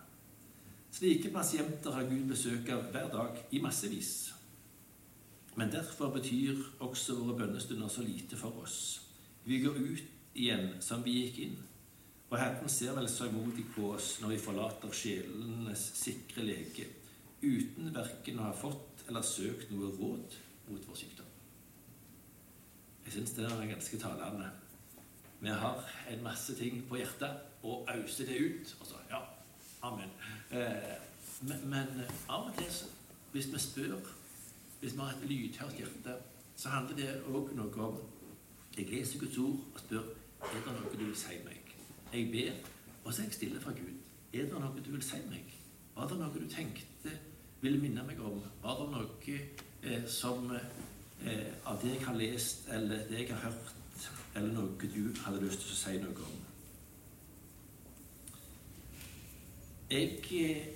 Slike 0.93 1.31
pasienter 1.33 1.95
har 1.95 2.09
Gud 2.09 2.25
besøk 2.29 2.69
av 2.73 2.89
hver 2.93 3.11
dag 3.13 3.39
i 3.53 3.61
massevis. 3.65 4.33
Men 5.57 5.73
derfor 5.73 6.13
betyr 6.13 6.59
også 6.85 7.19
våre 7.21 7.39
bønnestunder 7.43 7.89
så 7.93 8.05
lite 8.05 8.37
for 8.41 8.65
oss. 8.65 8.79
Vi 9.45 9.61
går 9.61 9.77
ut 9.77 10.37
igjen 10.37 10.75
som 10.81 11.05
vi 11.05 11.19
gikk 11.21 11.41
inn. 11.47 11.59
Og 12.33 12.39
Herren 12.41 12.69
ser 12.73 12.97
vel 12.97 13.09
så 13.13 13.29
modig 13.33 13.67
på 13.75 13.91
oss 13.93 14.15
når 14.23 14.35
vi 14.35 14.41
forlater 14.41 14.95
sjelenes 14.97 15.83
sikre 16.01 16.47
lege, 16.49 16.87
uten 17.43 17.93
verken 17.93 18.41
å 18.41 18.49
ha 18.49 18.55
fått 18.57 18.92
eller 19.13 19.29
søkt 19.29 19.71
noe 19.71 19.91
råd 19.93 20.37
mot 20.71 20.89
vår 20.89 20.97
sykdom. 20.97 21.29
Jeg 23.05 23.13
syns 23.13 23.35
det 23.37 23.45
er 23.45 23.67
ganske 23.69 23.99
talende. 24.01 24.49
Vi 25.43 25.49
har 25.49 25.83
en 26.11 26.23
masse 26.25 26.55
ting 26.57 26.79
på 26.89 26.97
hjertet, 26.97 27.43
og 27.63 27.89
auser 27.93 28.27
det 28.27 28.39
ut. 28.41 28.77
Og 28.81 28.87
så 28.87 29.01
ja, 29.11 29.21
amen. 29.83 30.15
Eh, 30.51 30.95
men, 31.43 32.01
av 32.29 32.49
og 32.49 32.57
til, 32.57 32.89
hvis 33.33 33.51
vi 33.53 33.59
spør, 33.59 33.99
hvis 34.81 34.95
vi 34.95 34.99
har 34.99 35.13
et 35.13 35.29
lydhørt 35.29 35.77
hjerte, 35.77 36.15
så 36.57 36.73
handler 36.73 36.97
det 36.97 37.11
òg 37.27 37.53
noe 37.59 37.89
om 37.89 38.01
Jeg 38.77 38.89
leser 38.89 39.19
Guds 39.21 39.37
ord 39.39 39.59
og 39.75 39.81
spør 39.81 40.07
er 40.43 40.63
det 40.65 40.73
noe 40.73 40.93
du 40.95 41.05
vil 41.05 41.17
si 41.17 41.37
meg. 41.45 41.75
Jeg 42.13 42.31
ber, 42.33 42.71
og 43.05 43.13
så 43.13 43.21
er 43.21 43.27
jeg 43.27 43.35
stille 43.35 43.61
fra 43.61 43.75
Gud. 43.77 43.93
Er 44.33 44.49
det 44.49 44.61
noe 44.63 44.81
du 44.81 44.91
vil 44.95 45.05
si 45.05 45.21
meg? 45.29 45.53
Var 45.95 46.09
det 46.09 46.19
noe 46.19 46.33
du 46.33 46.49
tenkte 46.49 47.13
ville 47.63 47.79
minne 47.79 48.03
meg 48.07 48.21
om? 48.21 48.41
Var 48.63 48.81
det 48.81 48.89
noe 48.91 49.37
eh, 49.83 50.07
som 50.11 50.51
eh, 50.51 51.53
av 51.65 51.79
det 51.83 51.95
jeg 51.95 52.07
har 52.07 52.19
lest, 52.19 52.67
eller 52.75 53.05
det 53.09 53.21
jeg 53.21 53.29
har 53.31 53.45
hørt, 53.51 53.75
eller 54.35 54.53
noe 54.57 54.91
du 54.95 55.13
hadde 55.23 55.45
lyst 55.45 55.63
til 55.63 55.75
å 55.75 55.79
si 55.79 55.99
noe 56.03 56.27
om? 56.27 56.41
Jeg 59.93 60.19
eh, 60.41 60.71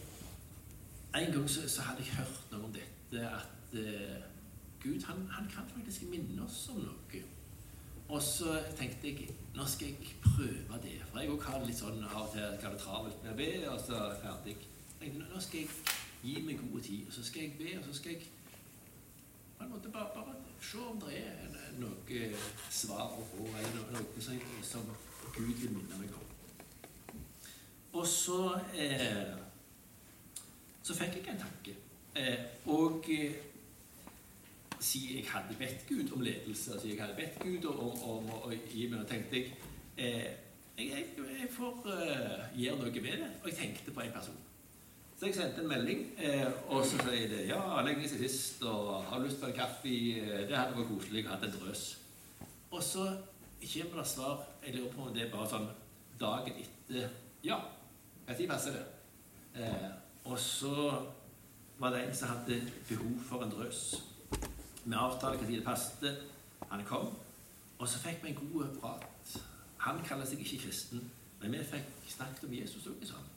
En 1.16 1.32
gang 1.32 1.46
så, 1.48 1.62
så 1.68 1.82
hadde 1.82 2.02
jeg 2.04 2.18
hørt 2.18 2.50
noe 2.52 2.66
om 2.68 2.72
dette, 2.74 3.22
at 3.24 3.76
eh, 3.80 4.18
Gud 4.82 5.02
han, 5.08 5.22
han 5.32 5.46
kan 5.48 5.64
faktisk 5.72 6.10
minne 6.10 6.44
oss 6.44 6.66
om 6.74 6.82
noe. 6.84 7.22
Og 8.12 8.20
så 8.22 8.58
tenkte 8.76 9.08
jeg 9.08 9.32
nå 9.56 9.64
skal 9.66 9.88
jeg 9.88 10.18
prøve 10.22 10.78
det. 10.84 10.98
For 11.08 11.22
jeg 11.22 11.32
òg 11.32 11.46
har 11.48 11.64
litt 11.64 11.80
sånn 11.80 12.04
av 12.04 12.26
og 12.26 12.34
til 12.34 12.76
travelt 12.82 13.24
med 13.24 13.32
å 13.32 13.38
be, 13.40 13.48
og 13.72 13.80
så 13.80 14.02
er 14.04 14.20
ferdig. 14.20 14.58
Nå 15.16 15.40
skal 15.40 15.64
jeg 15.64 15.96
gi 16.22 16.40
meg 16.46 16.60
god 16.62 16.80
tid, 16.80 17.06
og 17.06 17.12
så 17.12 17.24
skal 17.24 17.42
jeg 17.42 17.56
be, 17.58 17.78
og 17.78 17.84
så 17.84 17.96
skal 17.98 18.16
jeg 18.16 18.22
på 19.56 19.64
en 19.64 19.70
måte 19.72 19.88
bare, 19.88 20.10
bare 20.14 20.34
se 20.60 20.78
om 20.78 21.00
det 21.00 21.18
er 21.18 21.56
noe 21.80 22.30
svar 22.70 23.12
å 23.16 23.24
få, 23.30 23.48
eller 23.60 23.90
noe, 23.94 24.20
som, 24.20 24.40
som 24.62 24.88
Gud 25.36 25.52
vil 25.62 25.72
minne 25.72 26.00
meg 26.00 26.14
om. 26.16 26.24
Og 27.96 28.06
så 28.06 28.40
eh, 28.76 29.36
så 30.86 30.94
fikk 30.94 31.16
jeg 31.18 31.34
en 31.34 31.40
tanke. 31.42 31.72
Eh, 32.16 32.42
og 32.70 33.08
eh, 33.10 33.32
siden 34.80 35.16
jeg 35.16 35.30
hadde 35.30 35.56
bedt 35.58 35.86
Gud 35.88 36.12
om 36.12 36.20
ledelse, 36.20 36.76
siden 36.80 36.96
jeg 36.96 37.00
hadde 37.00 37.16
bedt 37.16 37.40
Gud 37.42 37.64
om, 37.72 38.28
å 38.30 38.52
gi 38.52 38.86
meg 38.92 39.00
og 39.00 39.08
tenkte 39.10 39.40
jeg 39.40 39.54
eh, 39.96 40.28
jeg, 40.76 40.90
jeg, 40.92 41.06
jeg 41.40 41.48
får 41.56 41.88
eh, 41.94 42.44
gjøre 42.60 42.84
noe 42.84 43.02
med 43.08 43.24
det. 43.24 43.30
Og 43.42 43.48
jeg 43.50 43.58
tenkte 43.58 43.94
på 43.96 44.04
en 44.04 44.12
person. 44.14 44.45
Så 45.18 45.26
jeg 45.26 45.34
sendte 45.34 45.62
en 45.62 45.68
melding, 45.68 46.00
eh, 46.20 46.46
og 46.68 46.82
så 46.84 46.98
sier 47.00 47.30
de 47.30 47.38
ja, 47.48 47.60
lenge 47.82 48.08
siden 48.08 48.28
sist, 48.28 48.62
og 48.68 49.04
har 49.08 49.22
lyst 49.24 49.40
på 49.40 49.46
en 49.48 49.54
kaffe? 49.56 49.88
Eh, 49.88 50.42
Det 50.48 50.56
hadde 50.56 50.76
vært 50.76 50.90
koselig 50.90 51.22
å 51.24 51.30
ha 51.30 51.38
en 51.40 51.54
drøs. 51.54 51.84
Og 52.70 52.82
så 52.82 53.04
kommer 53.60 54.02
det 54.02 54.06
svar. 54.06 54.42
Jeg 54.66 54.74
lurer 54.74 54.92
på 54.92 55.06
om 55.06 55.14
det 55.14 55.22
er 55.22 55.30
bare 55.32 55.48
sånn 55.48 55.70
dagen 56.20 56.60
etter 56.60 57.08
Ja, 57.44 57.56
når 58.26 58.48
passer 58.48 58.76
det? 58.76 58.84
Eh, 59.62 59.88
og 60.24 60.38
så 60.38 61.06
var 61.78 61.90
det 61.90 62.02
en 62.04 62.14
som 62.14 62.28
hadde 62.28 62.60
behov 62.88 63.16
for 63.28 63.42
en 63.42 63.50
drøs. 63.50 64.02
Vi 64.84 64.94
avtalte 64.94 65.46
når 65.46 65.56
det 65.56 65.64
passet. 65.64 66.22
Han 66.70 66.84
kom, 66.84 67.08
og 67.78 67.88
så 67.88 67.98
fikk 67.98 68.22
vi 68.22 68.28
en 68.28 68.50
god 68.52 68.76
prat. 68.80 69.40
Han 69.78 70.04
kaller 70.04 70.26
seg 70.26 70.40
ikke 70.40 70.66
kristen, 70.66 71.10
men 71.40 71.52
vi 71.52 71.64
fikk 71.64 71.88
snakket 72.08 72.44
om 72.44 72.52
Jesus 72.52 72.86
òg 72.90 73.04
sånn. 73.06 73.35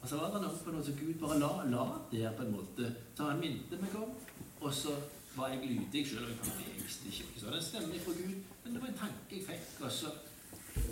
Og 0.00 0.08
så 0.08 0.16
var 0.16 0.32
det 0.32 0.42
noe 0.42 0.60
på 0.64 0.72
noe 0.72 0.84
som 0.84 0.96
Gud 0.96 1.16
bare 1.20 1.38
la, 1.40 1.50
la 1.68 1.86
der 2.12 2.32
på 2.36 2.46
en 2.46 2.54
måte. 2.54 2.92
Så 3.16 3.26
han 3.28 3.40
minte 3.40 3.76
meg 3.80 3.96
om, 4.00 4.14
og 4.60 4.72
så 4.74 4.94
var 5.36 5.52
jeg 5.52 5.66
lydig, 5.66 6.06
selv 6.08 6.30
om 6.30 6.62
jeg 6.64 6.78
visste 6.80 7.10
ikke 7.10 7.26
hva 7.28 7.42
sånn. 7.42 7.58
En 7.58 7.66
stemme 7.66 8.00
fra 8.04 8.14
Gud, 8.16 8.38
men 8.64 8.72
det 8.72 8.80
var 8.82 8.92
en 8.92 9.02
tanke 9.02 9.36
jeg 9.36 9.44
fikk, 9.46 9.68
og 9.84 9.92
så, 9.92 10.14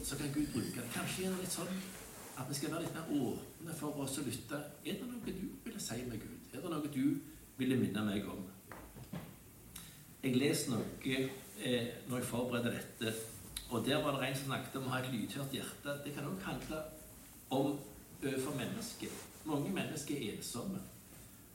så 0.05 0.19
kan 0.21 0.35
Gud 0.35 0.53
bruke 0.53 0.77
det. 0.77 0.91
Kanskje 0.95 1.27
er 1.27 1.35
det 1.35 1.47
litt 1.47 1.57
sånn 1.57 1.73
at 2.39 2.47
vi 2.51 2.55
skal 2.55 2.75
være 2.75 2.85
litt 2.85 2.95
mer 2.95 3.09
åpne 3.17 3.81
for 3.81 4.05
oss 4.05 4.21
å 4.21 4.27
lytte. 4.29 4.61
Er 4.85 5.01
det 5.01 5.09
noe 5.09 5.25
du 5.25 5.49
ville 5.65 5.83
si 5.83 5.99
med 6.07 6.21
Gud? 6.23 6.53
Er 6.53 6.63
det 6.63 6.71
noe 6.71 6.93
du 6.95 7.03
ville 7.59 7.81
minne 7.81 8.05
meg 8.07 8.29
om? 8.31 8.45
Jeg 10.23 10.37
leser 10.37 10.77
noe 10.77 11.17
eh, 11.17 11.91
når 12.07 12.21
jeg 12.21 12.29
forberedte 12.29 12.77
dette, 12.77 13.17
og 13.69 13.85
der 13.87 14.01
var 14.05 14.17
det 14.17 14.29
en 14.29 14.39
som 14.39 14.53
snakket 14.53 14.79
om 14.79 14.87
å 14.89 14.93
ha 14.95 15.01
et 15.03 15.11
lydhørt 15.13 15.55
hjerte. 15.57 15.97
Det 16.05 16.15
kan 16.15 16.29
også 16.29 16.47
handle 16.47 16.83
om 17.57 17.75
overfor 18.25 18.57
mennesker. 18.57 19.09
Mange 19.45 19.71
mennesker 19.71 20.17
er 20.17 20.37
ensomme. 20.37 20.79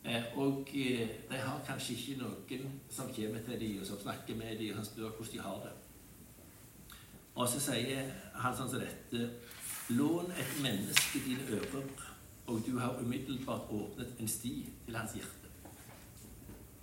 Eh, 0.05 0.37
og 0.37 0.69
eh, 0.73 1.09
de 1.29 1.37
har 1.37 1.61
kanskje 1.67 1.93
ikke 1.93 2.19
noen 2.23 2.79
som 2.89 3.11
kommer 3.15 3.39
til 3.45 3.59
dem, 3.59 3.81
og 3.81 3.87
som 3.87 3.99
snakker 3.99 4.35
med 4.35 4.57
dem, 4.59 4.69
og 4.71 4.75
som 4.75 4.85
spør 4.85 5.09
hvordan 5.09 5.33
de 5.33 5.39
har 5.39 5.59
det. 5.65 5.73
Og 7.35 7.47
så 7.49 7.59
sier 7.59 8.09
han 8.35 8.57
sånn 8.57 8.69
som 8.69 8.81
dette 8.83 9.29
Lån 9.89 10.29
et 10.39 10.51
menneske 10.63 11.19
dine 11.25 11.43
ører, 11.57 12.03
og 12.47 12.61
du 12.65 12.77
har 12.79 12.99
umiddelbart 13.01 13.71
åpnet 13.71 14.19
en 14.19 14.27
sti 14.31 14.53
til 14.85 14.95
hans 14.95 15.11
hjerte. 15.17 15.49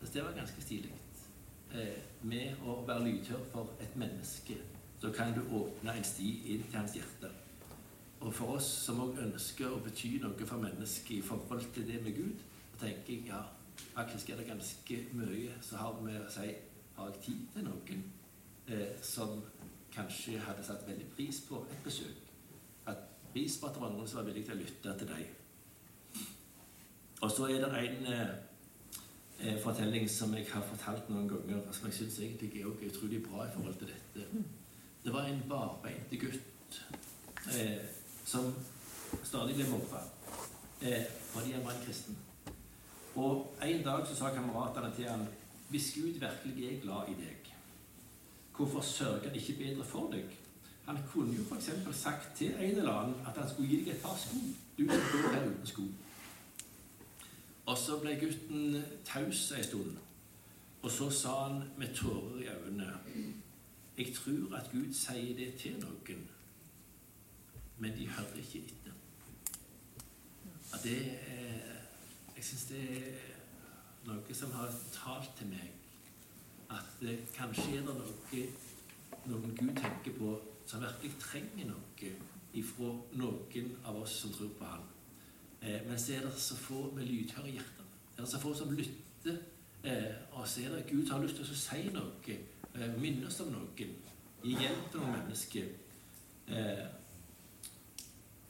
Så 0.02 0.10
det 0.12 0.24
var 0.24 0.36
ganske 0.36 0.62
stilig. 0.62 0.92
Eh, 1.72 1.96
med 2.22 2.60
å 2.66 2.82
være 2.86 3.06
lydhør 3.06 3.46
for 3.52 3.72
et 3.80 3.96
menneske, 3.96 4.58
så 5.00 5.12
kan 5.16 5.32
du 5.32 5.40
åpne 5.40 5.96
en 5.96 6.04
sti 6.04 6.28
inn 6.52 6.66
til 6.68 6.76
hans 6.76 6.98
hjerte. 6.98 7.32
Og 8.20 8.35
for 8.35 8.56
oss 8.59 8.66
som 8.85 9.00
òg 9.00 9.18
ønsker 9.24 9.72
å 9.72 9.80
bety 9.85 10.18
noe 10.20 10.46
for 10.46 10.61
mennesket 10.61 11.16
i 11.16 11.22
forhold 11.24 11.70
til 11.74 11.87
det 11.88 12.02
med 12.04 12.16
Gud, 12.18 12.42
tenker 12.80 13.12
jeg 13.14 13.28
ja, 13.30 13.40
faktisk 13.94 14.30
er 14.30 14.40
det 14.40 14.48
ganske 14.48 14.98
mye 15.16 15.56
så 15.64 15.80
har 15.80 15.96
vi 16.00 16.16
å 16.18 16.28
si 16.33 16.50
har 16.96 17.09
jeg 17.09 17.22
tid 17.24 17.46
til 17.54 17.64
noen 17.64 18.02
eh, 18.68 18.92
som 19.02 19.40
kanskje 19.94 20.40
hadde 20.44 20.64
satt 20.64 20.85
veldig 20.88 21.06
pris 21.16 21.40
på 21.48 21.62
et 21.70 21.85
besøk. 21.85 22.28
At 22.87 23.06
pris 23.33 23.56
på 23.56 23.68
at 23.68 23.76
det 23.76 23.83
var 23.83 23.94
noen 23.94 24.09
som 24.09 24.20
var 24.20 24.28
villig 24.28 24.44
til 24.46 24.56
å 24.56 24.61
lytte 24.61 24.96
til 25.00 25.11
deg. 25.11 25.30
Og 27.20 27.33
så 27.33 27.48
er 27.48 27.64
det 27.64 27.70
en 27.80 28.11
eh, 28.12 28.35
eh, 29.40 29.56
fortelling 29.64 30.09
som 30.11 30.35
jeg 30.37 30.46
har 30.52 30.64
fortalt 30.68 31.09
noen 31.12 31.28
ganger, 31.28 31.64
som 31.72 31.88
jeg 31.88 31.98
syns 32.02 32.20
egentlig 32.20 32.61
er 32.61 32.85
utrolig 32.90 33.22
bra 33.24 33.46
i 33.46 33.54
forhold 33.54 33.80
til 33.80 33.92
dette. 33.94 34.44
Det 35.04 35.12
var 35.12 35.28
en 35.28 35.42
barbeinte 35.48 36.20
gutt 36.20 36.80
eh, 37.56 37.99
som 38.30 38.54
stadig 39.26 39.56
ble 39.58 39.68
mobba 39.70 40.02
eh, 40.82 41.06
fordi 41.32 41.52
han 41.52 41.64
var 41.64 41.74
en 41.74 41.84
kristen. 41.84 42.18
Og 43.14 43.56
En 43.62 43.82
dag 43.84 44.06
så 44.06 44.16
sa 44.16 44.34
kameratene 44.34 44.92
til 44.96 45.08
han 45.08 45.26
hvis 45.70 45.92
Gud 45.94 46.18
virkelig 46.18 46.66
er 46.66 46.80
glad 46.80 47.08
i 47.08 47.14
deg, 47.14 47.50
hvorfor 48.56 48.80
sørger 48.80 49.28
han 49.28 49.36
ikke 49.36 49.58
bedre 49.58 49.84
for 49.84 50.10
deg? 50.12 50.36
Han 50.86 50.98
kunne 51.12 51.36
jo 51.36 51.42
f.eks. 51.42 51.70
sagt 51.96 52.36
til 52.36 52.54
en 52.54 52.78
eller 52.78 52.92
annen 52.92 53.26
at 53.26 53.36
han 53.38 53.48
skulle 53.48 53.68
gi 53.68 53.84
deg 53.84 53.94
et 53.94 54.02
par 54.02 54.16
sko. 54.18 54.38
Du 54.78 54.84
skal 54.88 55.22
gå 55.22 55.34
her 55.34 55.46
uten 55.46 55.66
sko. 55.66 55.82
Og 57.66 57.78
så 57.78 57.98
ble 58.02 58.16
gutten 58.18 58.82
taus 59.06 59.52
en 59.52 59.64
stund. 59.64 59.96
Og 60.82 60.90
så 60.90 61.10
sa 61.10 61.34
han 61.44 61.62
med 61.78 61.94
tårer 61.94 62.42
i 62.42 62.48
øynene 62.48 62.92
Jeg 63.98 64.14
tror 64.14 64.56
at 64.56 64.70
Gud 64.72 64.94
sier 64.94 65.36
det 65.36 65.54
til 65.54 65.78
noen, 65.78 66.28
men 67.80 67.96
de 67.96 68.06
hører 68.08 68.38
ikke 68.42 68.62
etter. 68.64 68.96
Og 70.72 70.78
det 70.84 70.96
er, 71.26 71.76
jeg 72.36 72.44
syns 72.44 72.64
det 72.70 72.82
er 72.96 73.28
noe 74.06 74.36
som 74.36 74.52
har 74.54 74.72
talt 74.94 75.32
til 75.38 75.50
meg. 75.50 75.76
At 76.70 76.92
det, 77.00 77.16
kanskje 77.34 77.80
er 77.80 77.86
det 77.88 77.96
noe 77.98 78.44
noen 79.26 79.56
Gud 79.56 79.74
tenker 79.76 80.14
på 80.16 80.34
som 80.68 80.84
virkelig 80.84 81.16
trenger 81.20 81.72
noe 81.72 82.12
ifra 82.56 82.92
noen 83.18 83.72
av 83.86 83.98
oss 84.00 84.20
som 84.22 84.32
tror 84.34 84.52
på 84.58 84.68
Han. 84.70 84.86
Eh, 85.60 85.80
men 85.86 85.98
så 85.98 86.16
er 86.16 86.26
det 86.26 86.38
så 86.40 86.56
få 86.56 86.86
med 86.94 87.06
lydhøre 87.06 87.50
hjerter. 87.50 87.88
Det 88.16 88.22
er 88.24 88.30
så 88.30 88.40
få 88.40 88.54
som 88.54 88.72
lytter. 88.76 89.42
Eh, 89.84 90.14
og 90.32 90.48
så 90.48 90.64
er 90.64 90.74
det 90.76 90.86
Gud 90.90 91.10
har 91.10 91.22
lyst 91.22 91.36
til 91.40 91.44
å 91.44 91.58
si 91.58 91.82
noe, 91.94 92.38
eh, 92.74 92.96
minnes 93.00 93.40
om 93.40 93.52
noen, 93.52 93.94
gi 94.44 94.56
hjelp 94.56 94.90
til 94.90 95.00
noen 95.00 95.18
mennesker. 95.18 95.68
Eh, 96.48 96.86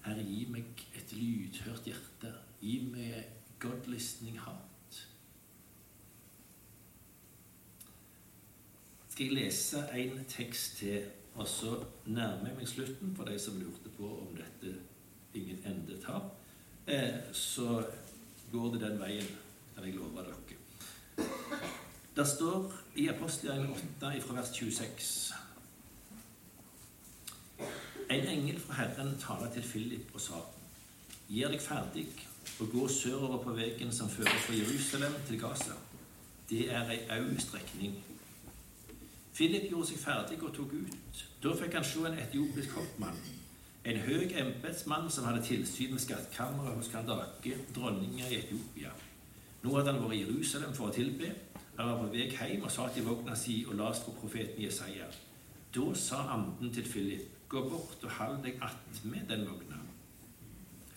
Herre, 0.04 0.24
gi 0.24 0.46
meg 0.50 0.84
et 0.96 1.12
lydhørt 1.12 1.86
hjerte. 1.88 2.34
Gi 2.60 2.80
meg 2.88 3.24
God 3.60 3.88
listening 3.92 4.40
heart. 4.40 5.00
Skal 9.08 9.26
jeg 9.26 9.36
lese 9.36 9.84
en 9.96 10.22
tekst 10.28 10.78
til 10.80 11.08
og 11.34 11.48
så 11.48 11.76
nærmer 12.06 12.48
jeg 12.48 12.56
meg 12.56 12.68
slutten, 12.68 13.12
for 13.16 13.24
de 13.24 13.38
som 13.38 13.58
lurte 13.60 13.92
på 13.96 14.08
om 14.22 14.34
dette 14.36 14.74
ingen 15.34 15.60
ende 15.66 15.98
tar. 16.02 16.26
Eh, 16.86 17.20
så 17.32 17.84
går 18.52 18.72
det 18.74 18.80
den 18.82 18.98
veien, 19.00 19.28
kan 19.74 19.86
jeg 19.86 19.94
love 19.94 20.24
dere. 20.26 21.28
Det 22.16 22.26
står 22.26 22.72
i 22.96 23.06
Apostelgjerningen 23.08 23.76
8 24.02 24.20
fra 24.20 24.34
vers 24.34 24.50
26 24.56 25.49
En 28.10 28.26
engel 28.26 28.60
fra 28.60 28.74
Herren 28.74 29.18
taler 29.18 29.52
til 29.52 29.62
Philip 29.62 30.10
og 30.14 30.20
sa:" 30.20 30.40
Gjør 31.28 31.52
deg 31.54 31.60
ferdig 31.62 32.06
og 32.60 32.70
gå 32.72 32.88
sørover 32.88 33.42
på 33.44 33.52
veien 33.54 33.92
som 33.92 34.10
fører 34.10 34.40
fra 34.46 34.54
Jerusalem 34.54 35.12
til 35.28 35.40
Gaza. 35.40 35.76
Det 36.50 36.72
er 36.74 36.90
ei 36.90 36.98
au 37.18 37.38
strekning. 37.38 37.94
Philip 39.34 39.68
gjorde 39.70 39.86
seg 39.86 39.98
ferdig 39.98 40.42
og 40.42 40.54
tok 40.54 40.72
ut. 40.72 41.22
Da 41.42 41.54
fikk 41.62 41.78
han 41.78 41.84
se 41.84 42.02
en 42.08 42.18
etiopisk 42.18 42.74
hoppmann, 42.74 43.22
en 43.84 43.96
høy 43.96 44.34
embetsmann 44.42 45.10
som 45.10 45.24
hadde 45.24 45.46
tilsyn 45.46 45.94
med 45.94 46.02
skattkammeret 46.02 46.76
hos 46.76 46.88
Kandake, 46.88 47.56
dronninga 47.74 48.26
i 48.28 48.42
Etiopia. 48.42 48.90
Nå 49.62 49.76
hadde 49.76 49.92
han 49.92 50.02
vært 50.02 50.18
i 50.18 50.24
Jerusalem 50.24 50.74
for 50.74 50.90
å 50.90 50.96
tilbe. 50.98 51.30
Han 51.76 51.86
var 51.86 52.02
på 52.02 52.10
vei 52.12 52.26
hjem 52.26 52.66
og 52.66 52.74
satt 52.74 52.98
i 52.98 53.06
vogna 53.06 53.36
si 53.36 53.64
og 53.68 53.78
las 53.78 54.02
på 54.04 54.18
profeten 54.18 54.62
Jesaja. 54.62 55.06
Da 55.74 55.94
sa 55.94 56.26
anden 56.34 56.74
til 56.74 56.84
Philip, 56.90 57.39
gå 57.50 57.62
bort 57.66 58.04
og 58.06 58.12
hold 58.14 58.42
deg 58.44 58.60
attmed 58.62 59.26
den 59.28 59.46
vogna. 59.48 59.78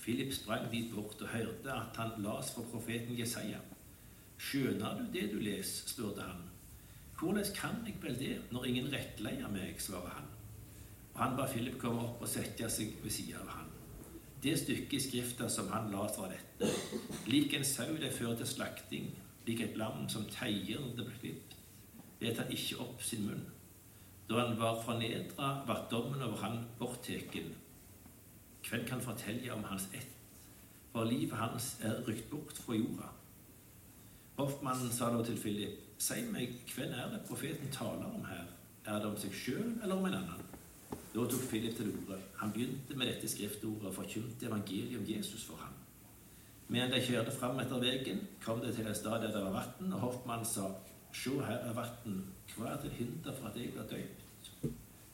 Philip 0.04 0.34
sprang 0.36 0.68
dit 0.72 0.92
bort 0.94 1.22
og 1.22 1.32
hørte 1.32 1.72
at 1.72 1.98
han 1.98 2.22
las 2.22 2.52
for 2.54 2.68
profeten 2.72 3.18
Jesaja. 3.18 3.62
Skjønner 4.38 5.00
du 5.00 5.08
det 5.14 5.30
du 5.32 5.40
leser? 5.40 5.88
spurte 5.90 6.22
han. 6.22 6.44
Hvordan 7.20 7.46
kan 7.56 7.82
jeg 7.88 7.96
vel 8.02 8.20
det 8.20 8.36
når 8.52 8.66
ingen 8.66 8.92
rettleier 8.94 9.50
meg, 9.50 9.80
svarer 9.82 10.18
han. 10.18 10.30
Og 11.14 11.22
han 11.24 11.38
ba 11.38 11.48
Philip 11.50 11.78
komme 11.82 12.04
opp 12.04 12.22
og 12.22 12.30
sette 12.30 12.70
seg 12.70 12.98
ved 13.02 13.16
siden 13.16 13.42
av 13.42 13.54
han. 13.58 13.74
Det 14.44 14.58
stykket 14.60 14.98
i 14.98 15.02
Skrifta 15.08 15.48
som 15.50 15.72
han 15.72 15.90
la 15.94 16.04
fra 16.12 16.28
dette, 16.28 16.70
lik 17.32 17.54
en 17.56 17.64
sau 17.64 17.96
det 17.96 18.12
fører 18.12 18.36
til 18.42 18.50
slakting, 18.50 19.12
lik 19.48 19.62
et 19.64 19.78
lam 19.80 20.10
som 20.12 20.28
teier 20.28 20.82
når 20.84 20.98
det 20.98 21.06
blir 21.08 21.22
klipt, 21.22 21.56
vet 22.20 22.42
han 22.42 22.52
ikke 22.52 22.82
opp 22.84 23.02
sin 23.02 23.24
munn. 23.30 23.46
Da 24.30 24.40
han 24.40 24.56
var 24.60 24.80
fornedra, 24.86 25.50
ble 25.68 25.76
dommen 25.92 26.22
over 26.24 26.40
han 26.46 26.64
bortteken. 26.80 27.52
Hvem 28.70 28.86
kan 28.88 29.02
fortelle 29.02 29.54
om 29.54 29.64
hans 29.68 29.90
ett? 29.94 30.10
For 30.94 31.10
livet 31.10 31.38
hans 31.38 31.76
er 31.82 32.04
rykt 32.08 32.30
bort 32.30 32.58
fra 32.58 32.78
jorda. 32.78 33.10
Hoffmannen 34.38 34.92
sa 34.94 35.10
da 35.14 35.24
til 35.26 35.38
Philip, 35.38 35.80
si 36.02 36.22
meg, 36.32 36.56
hvem 36.74 36.94
er 36.94 37.12
det 37.12 37.22
profeten 37.28 37.70
taler 37.74 38.10
om 38.10 38.26
her? 38.26 38.48
Er 38.86 39.00
det 39.00 39.12
om 39.12 39.18
seg 39.20 39.36
sjøl 39.36 39.76
eller 39.84 39.96
om 39.96 40.08
en 40.10 40.18
annen? 40.18 40.50
Da 41.14 41.26
tok 41.30 41.46
Philip 41.50 41.76
til 41.78 41.92
orde. 41.94 42.18
Han 42.40 42.52
begynte 42.52 42.98
med 42.98 43.12
dette 43.12 43.30
skriftordet 43.30 43.92
og 43.92 43.96
forkynte 43.96 44.48
evangeliet 44.48 44.98
om 45.00 45.06
Jesus 45.08 45.46
for 45.46 45.62
ham. 45.62 45.76
Men 46.68 46.92
de 46.92 47.02
kjørte 47.06 47.36
fram 47.36 47.60
etter 47.62 47.82
veien, 47.84 48.24
kom 48.42 48.62
de 48.64 48.72
til 48.74 48.88
en 48.88 48.98
stad 48.98 49.22
der 49.22 49.36
det 49.36 49.44
var 49.46 49.54
vann, 49.60 49.94
og 49.94 50.00
hoffmannen 50.08 50.48
sa, 50.48 50.72
Se, 51.14 51.30
her 51.30 51.68
er 51.70 51.74
vann. 51.78 52.24
Hva 52.56 52.70
er 52.70 52.82
til 52.82 52.92
hinder 53.00 53.36
for 53.40 53.50
at 53.50 53.58
jeg 53.58 53.72
blir 53.74 53.88
døpt? 53.90 54.24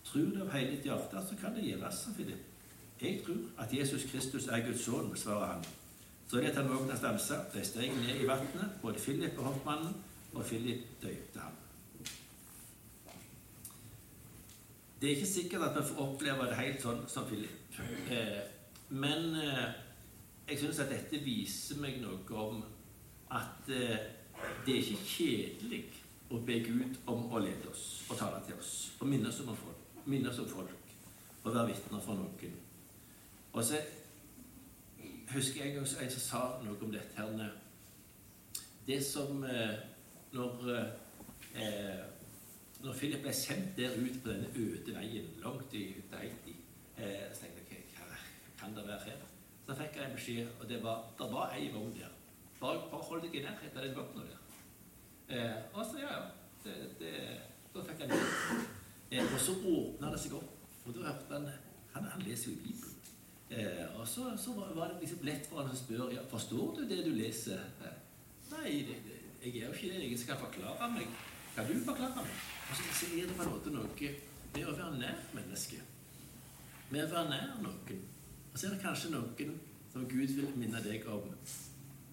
Tror 0.10 0.32
du 0.34 0.42
av 0.42 0.52
hele 0.56 0.72
ditt 0.74 0.88
hjerte, 0.88 1.22
så 1.22 1.36
kan 1.40 1.56
det 1.56 1.68
gjøres, 1.68 2.02
sa 2.04 2.14
Philip. 2.16 2.46
Jeg 3.02 3.22
tror 3.26 3.64
at 3.64 3.74
Jesus 3.74 4.04
Kristus 4.12 4.48
er 4.48 4.66
Guds 4.66 4.84
sønn, 4.84 5.12
svarer 5.16 5.54
han. 5.54 5.66
Så 6.28 6.38
det 6.38 6.56
han 6.56 6.70
vågna 6.70 6.98
stansa, 6.98 7.44
de 7.54 7.64
steg 7.66 7.94
ned 7.96 8.22
i 8.22 8.28
vannet, 8.28 8.76
både 8.82 9.00
Philip 9.00 9.38
og 9.38 9.52
hoffmannen, 9.52 9.96
og 10.34 10.46
Philip 10.46 10.86
døpte 11.02 11.40
ham. 11.40 11.56
Det 15.02 15.08
er 15.08 15.16
ikke 15.16 15.28
sikkert 15.28 15.62
at 15.62 15.78
vi 15.78 15.88
får 15.88 16.02
oppleve 16.04 16.50
det 16.50 16.58
helt 16.60 16.82
sånn 16.84 17.06
som 17.08 17.26
Philip. 17.30 17.80
Eh, 18.12 18.42
men 18.90 19.32
eh, 19.40 19.70
jeg 20.50 20.60
syns 20.60 20.82
at 20.84 20.92
dette 20.92 21.22
viser 21.24 21.80
meg 21.80 22.02
noe 22.02 22.42
om 22.44 22.60
at 23.32 23.70
eh, 23.72 23.96
det 24.66 24.76
er 24.76 24.82
ikke 24.82 25.06
kjedelig 25.06 25.84
å 26.30 26.40
be 26.46 26.60
Gud 26.66 27.00
om 27.10 27.32
å 27.34 27.42
lede 27.42 27.72
oss 27.72 28.04
og 28.10 28.18
tale 28.20 28.42
til 28.46 28.58
oss 28.60 28.74
og 29.00 29.08
minne 29.10 29.30
oss 29.30 29.40
om 29.42 29.56
folk, 29.56 30.04
minne 30.06 30.30
oss 30.30 30.42
om 30.44 30.50
folk 30.50 30.94
og 31.44 31.56
være 31.56 31.72
vitner 31.72 32.04
for 32.04 32.20
noen. 32.20 32.60
Og 33.54 33.64
så 33.66 33.80
husker 35.32 35.66
jeg 35.66 35.80
også 35.80 36.04
en 36.04 36.14
som 36.14 36.26
sa 36.26 36.44
noe 36.64 36.78
om 36.86 36.92
dette 36.94 37.16
her 37.18 37.52
Det 38.86 39.04
som 39.06 39.46
Når 40.30 40.70
eh, 41.56 42.06
når 42.84 42.94
Philip 42.94 43.24
ble 43.24 43.34
sendt 43.36 43.76
der 43.78 43.96
ut 44.00 44.22
på 44.24 44.32
denne 44.32 44.50
øde 44.56 44.94
veien, 44.96 45.26
langt 45.44 45.74
i 45.76 45.84
Haiti, 46.14 46.56
eh, 46.98 47.26
så 47.34 47.42
tenkte 47.42 47.76
jeg 47.76 47.90
hva 47.98 48.20
kan 48.60 48.76
det 48.76 48.86
være 48.88 49.10
her? 49.10 49.26
Så 49.68 49.76
fikk 49.76 49.98
jeg 49.98 50.06
en 50.06 50.16
beskjed, 50.16 50.48
og 50.60 50.70
det 50.70 50.80
var, 50.84 51.02
det 51.20 51.28
var 51.34 51.56
ei 51.58 51.68
vogn 51.74 51.92
der. 51.98 52.14
Bare, 52.60 52.86
bare 52.92 53.08
hold 53.10 53.26
deg 53.26 53.36
i 53.36 53.44
nærheten 53.44 53.78
av 53.78 53.84
den 53.84 53.98
vogna 53.98 54.24
der. 54.30 54.39
Eh, 55.30 55.58
og 55.74 55.86
så, 55.86 56.00
ja, 56.02 56.12
ja. 56.18 56.28
Det, 56.64 56.76
det, 57.00 57.14
da 57.74 57.84
fikk 57.86 58.04
jeg 58.04 58.10
det. 58.10 58.22
Eh, 59.12 59.34
og 59.34 59.40
så 59.42 59.56
åpna 59.58 60.12
det 60.14 60.22
seg 60.22 60.36
opp, 60.38 60.56
og 60.86 60.96
da 60.96 61.10
hørte 61.10 61.34
han 61.38 61.50
Han, 61.94 62.06
han 62.06 62.22
leser 62.22 62.52
jo 62.52 62.58
Bibelen. 62.62 63.00
Eh, 63.50 64.00
og 64.00 64.08
så, 64.08 64.38
så, 64.38 64.52
var 64.54 64.88
det 64.88 65.00
liksom 65.00 65.24
lett 65.26 65.48
for 65.50 65.64
han 65.64 65.72
å 65.74 65.78
spørre 65.78 66.14
ja, 66.14 66.22
forstår 66.30 66.76
du 66.78 66.84
det 66.90 67.00
du 67.06 67.10
leser. 67.18 67.64
Eh, 67.82 67.96
nei, 68.52 68.74
det, 68.86 69.00
det, 69.08 69.16
jeg 69.42 69.64
er 69.64 69.66
jo 69.66 69.74
ikke 69.74 69.90
det. 69.96 70.04
Jeg 70.12 70.20
skal 70.22 70.38
forklare 70.38 70.90
meg. 70.94 71.16
Kan 71.56 71.66
du 71.66 71.80
forklare 71.86 72.22
meg? 72.22 72.44
Og 72.70 72.78
så 72.78 73.10
er 73.10 73.26
det 73.26 73.38
på 73.40 73.48
en 73.48 73.56
måte 73.56 73.74
noe 73.74 74.12
med 74.54 74.68
å 74.70 74.76
være 74.78 75.00
nær 75.02 75.24
mennesket. 75.34 75.98
Med 76.92 77.08
å 77.08 77.10
være 77.16 77.32
nær 77.32 77.58
noen. 77.64 78.06
Og 78.52 78.58
så 78.58 78.68
er 78.68 78.76
det 78.76 78.84
kanskje 78.86 79.16
noen 79.16 79.58
som 79.90 80.06
Gud 80.10 80.36
vil 80.38 80.54
minne 80.58 80.82
deg 80.86 81.10
om. 81.10 81.34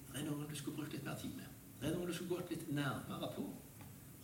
Det 0.08 0.22
er 0.22 0.24
noen 0.30 0.48
du 0.48 0.56
skulle 0.56 0.80
brukt 0.80 0.96
litt 0.96 1.04
mer 1.04 1.20
tid 1.20 1.36
med. 1.36 1.55
Det 1.80 1.88
er 1.88 1.96
noe 1.96 2.08
du 2.08 2.14
skulle 2.14 2.36
gått 2.36 2.52
litt 2.54 2.68
nærmere 2.74 3.30
på. 3.36 3.44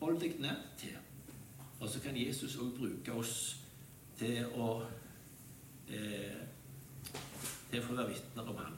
Hold 0.03 0.21
deg 0.23 0.39
nær 0.43 0.63
til. 0.81 0.97
Og 1.81 1.89
så 1.91 2.01
kan 2.03 2.17
Jesus 2.17 2.57
òg 2.63 2.73
bruke 2.79 3.15
oss 3.19 3.37
til 4.19 4.47
å 4.55 4.71
eh, 5.91 6.43
til 7.73 7.81
å 7.81 7.85
få 7.87 7.97
være 7.97 8.13
vitner 8.13 8.49
om 8.53 8.59
ham. 8.61 8.75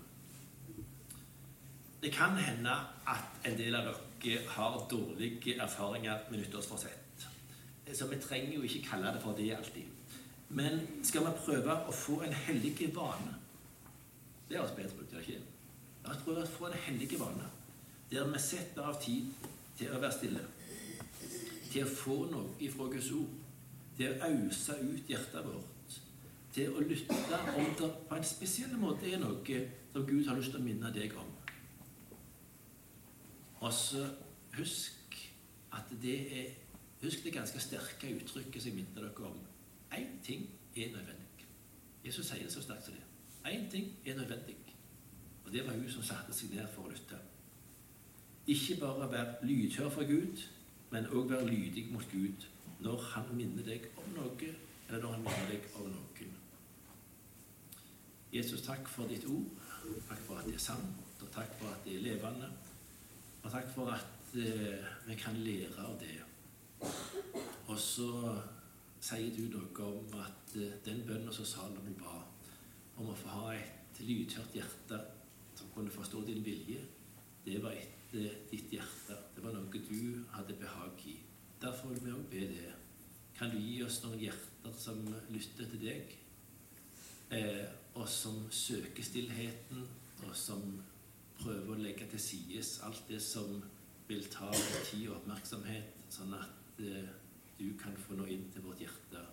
Det 2.03 2.13
kan 2.13 2.37
hende 2.39 2.75
at 3.11 3.49
en 3.49 3.57
del 3.59 3.75
av 3.75 3.89
dere 4.23 4.45
har 4.55 4.77
dårlige 4.91 5.57
erfaringer 5.61 6.29
med 6.31 6.43
nyttårsforsett. 6.45 7.27
Så 7.93 8.07
vi 8.09 8.21
trenger 8.21 8.55
jo 8.55 8.63
ikke 8.63 8.85
kalle 8.91 9.13
det 9.13 9.23
for 9.23 9.37
det 9.37 9.51
alltid. 9.57 9.91
Men 10.55 10.81
skal 11.03 11.27
vi 11.27 11.35
prøve 11.45 11.75
å 11.89 11.93
få 11.93 12.21
en 12.23 12.33
hellig 12.47 12.77
vane 12.95 13.33
Det 14.49 14.59
høres 14.59 14.75
bedre 14.77 15.01
ut, 15.01 15.15
ikke 15.19 15.41
La 16.05 16.13
oss 16.13 16.23
prøve 16.23 16.43
å 16.45 16.51
få 16.53 16.69
en 16.69 16.77
hellig 16.87 17.09
vane 17.19 17.49
der 18.15 18.33
vi 18.33 18.39
setter 18.39 18.87
av 18.87 18.99
tid 19.03 19.31
til 19.79 19.91
å 19.91 20.01
være 20.01 20.15
stille, 20.15 20.43
til 21.73 21.83
å 21.83 21.91
få 21.91 22.19
noe 22.31 22.55
ifra 22.63 22.87
Guds 22.93 23.11
ord, 23.17 23.33
til 23.97 24.13
å 24.13 24.29
ause 24.29 24.77
ut 24.83 25.11
hjertet 25.11 25.47
vårt, 25.47 25.97
til 26.55 26.71
å 26.71 26.83
lytte 26.87 27.41
om 27.59 27.73
det 27.81 27.89
på 28.09 28.19
en 28.19 28.27
spesiell 28.27 28.77
måte 28.79 29.11
er 29.11 29.23
noe 29.23 29.63
som 29.93 30.07
Gud 30.07 30.29
har 30.29 30.39
lyst 30.39 30.55
til 30.55 30.63
å 30.63 30.67
minne 30.67 30.93
deg 30.95 31.17
om. 31.19 31.33
Og 33.65 33.73
så 33.75 34.05
husk 34.59 35.19
at 35.75 35.91
det 36.03 36.19
er 36.43 36.53
Husk 37.05 37.25
det 37.25 37.35
ganske 37.35 37.61
sterke 37.61 38.09
uttrykket 38.17 38.63
som 38.63 38.71
jeg 38.71 38.79
minner 38.79 39.03
dere 39.03 39.27
om. 39.29 39.41
Én 39.93 40.15
ting 40.25 40.47
er 40.77 40.87
nødvendig. 40.95 41.45
Jesus 42.05 42.31
sier 42.31 42.47
det 42.47 42.53
så 42.53 42.63
sterkt 42.65 42.87
som 42.87 42.95
det. 42.97 43.03
Én 43.51 43.67
ting 43.71 43.91
er 44.07 44.17
nødvendig. 44.17 44.57
Og 45.45 45.53
det 45.53 45.67
var 45.67 45.77
hun 45.77 45.91
som 45.93 46.03
satte 46.03 46.33
seg 46.33 46.55
ned 46.55 46.65
for 46.73 46.89
å 46.89 46.95
lytte. 46.95 47.19
Ikke 48.47 48.77
bare 48.81 49.13
være 49.13 49.35
lydhør 49.43 49.89
for 49.91 50.07
Gud, 50.09 50.43
men 50.91 51.07
òg 51.07 51.31
være 51.31 51.47
lydig 51.49 51.87
mot 51.93 52.05
Gud 52.13 52.49
når 52.85 53.01
han 53.15 53.31
minner 53.37 53.65
deg 53.65 53.87
om 53.97 54.11
noe, 54.17 54.49
eller 54.89 55.01
når 55.01 55.13
han 55.13 55.23
minner 55.25 55.53
deg 55.55 55.69
om 55.81 55.89
noen. 55.89 56.35
Jesus, 58.35 58.65
takk 58.67 58.89
for 58.91 59.09
ditt 59.09 59.25
ord. 59.31 59.63
Takk 60.09 60.21
for 60.27 60.41
at 60.41 60.47
det 60.49 60.57
er 60.59 60.63
sant, 60.65 61.01
og 61.23 61.31
takk 61.33 61.55
for 61.61 61.71
at 61.71 61.85
det 61.87 61.97
er 61.97 62.05
levende. 62.09 62.51
Og 63.45 63.51
takk 63.53 63.69
for 63.75 63.93
at 63.95 64.37
eh, 64.37 64.85
vi 65.07 65.17
kan 65.21 65.37
lære 65.47 65.85
av 65.85 65.97
det. 66.01 66.19
Og 67.69 67.79
så 67.81 68.11
sier 69.05 69.31
du 69.37 69.47
noe 69.53 69.89
om 69.89 70.17
at 70.21 70.57
eh, 70.59 70.77
den 70.85 71.05
bønnen 71.07 71.33
som 71.33 71.49
Salomo 71.49 71.95
ba, 72.01 72.19
om 72.97 73.11
å 73.13 73.17
få 73.19 73.39
ha 73.39 73.55
et 73.57 74.01
lydhørt 74.03 74.57
hjerte 74.57 75.01
som 75.55 75.71
kunne 75.75 75.93
forstå 75.95 76.25
din 76.27 76.45
vilje, 76.45 76.83
det 77.45 77.61
var 77.63 77.77
etter 78.15 78.35
ditt 78.51 78.71
hjerte. 78.73 79.17
Det 79.35 79.43
var 79.43 79.55
noe 79.55 79.81
du 79.89 80.25
hadde 80.35 80.55
behag 80.59 81.01
i. 81.07 81.17
Derfor 81.61 81.89
vil 81.91 82.05
vi 82.05 82.13
òg 82.15 82.27
be 82.31 82.43
det. 82.53 82.73
Kan 83.35 83.51
du 83.51 83.59
gi 83.59 83.83
oss 83.83 84.03
noen 84.05 84.21
hjerter 84.21 84.75
som 84.79 85.01
lytter 85.33 85.67
til 85.71 85.81
deg, 85.83 86.13
eh, 87.35 87.65
og 87.95 88.09
som 88.09 88.45
søker 88.51 89.03
stillheten, 89.03 89.89
og 90.23 90.37
som 90.37 90.63
prøver 91.41 91.75
å 91.75 91.81
legge 91.81 92.07
til 92.11 92.21
side 92.21 92.63
alt 92.87 93.03
det 93.09 93.21
som 93.23 93.63
vil 94.07 94.23
ta 94.31 94.53
tid 94.53 95.09
og 95.09 95.17
oppmerksomhet, 95.17 96.07
sånn 96.11 96.35
at 96.39 96.79
eh, 96.79 97.11
du 97.59 97.73
kan 97.81 97.97
få 98.07 98.15
nå 98.15 98.29
inn 98.31 98.47
til 98.53 98.63
vårt 98.63 98.85
hjerte. 98.85 99.25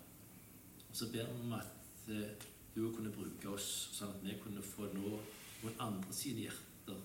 Og 0.88 0.96
så 0.96 1.06
ber 1.12 1.30
vi 1.30 1.38
om 1.38 1.54
at 1.54 2.10
eh, 2.10 2.34
du 2.74 2.88
kunne 2.90 3.14
bruke 3.14 3.54
oss, 3.54 3.70
sånn 3.94 4.16
at 4.16 4.26
vi 4.26 4.34
kunne 4.42 4.64
få 4.64 4.90
nå 4.96 5.14
noen 5.62 5.78
andre 5.78 6.16
sine 6.16 6.48
hjerter 6.48 6.98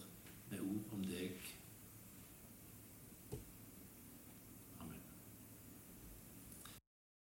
med 0.49 0.63
ord 0.63 0.93
om 0.95 1.05
deg 1.05 1.38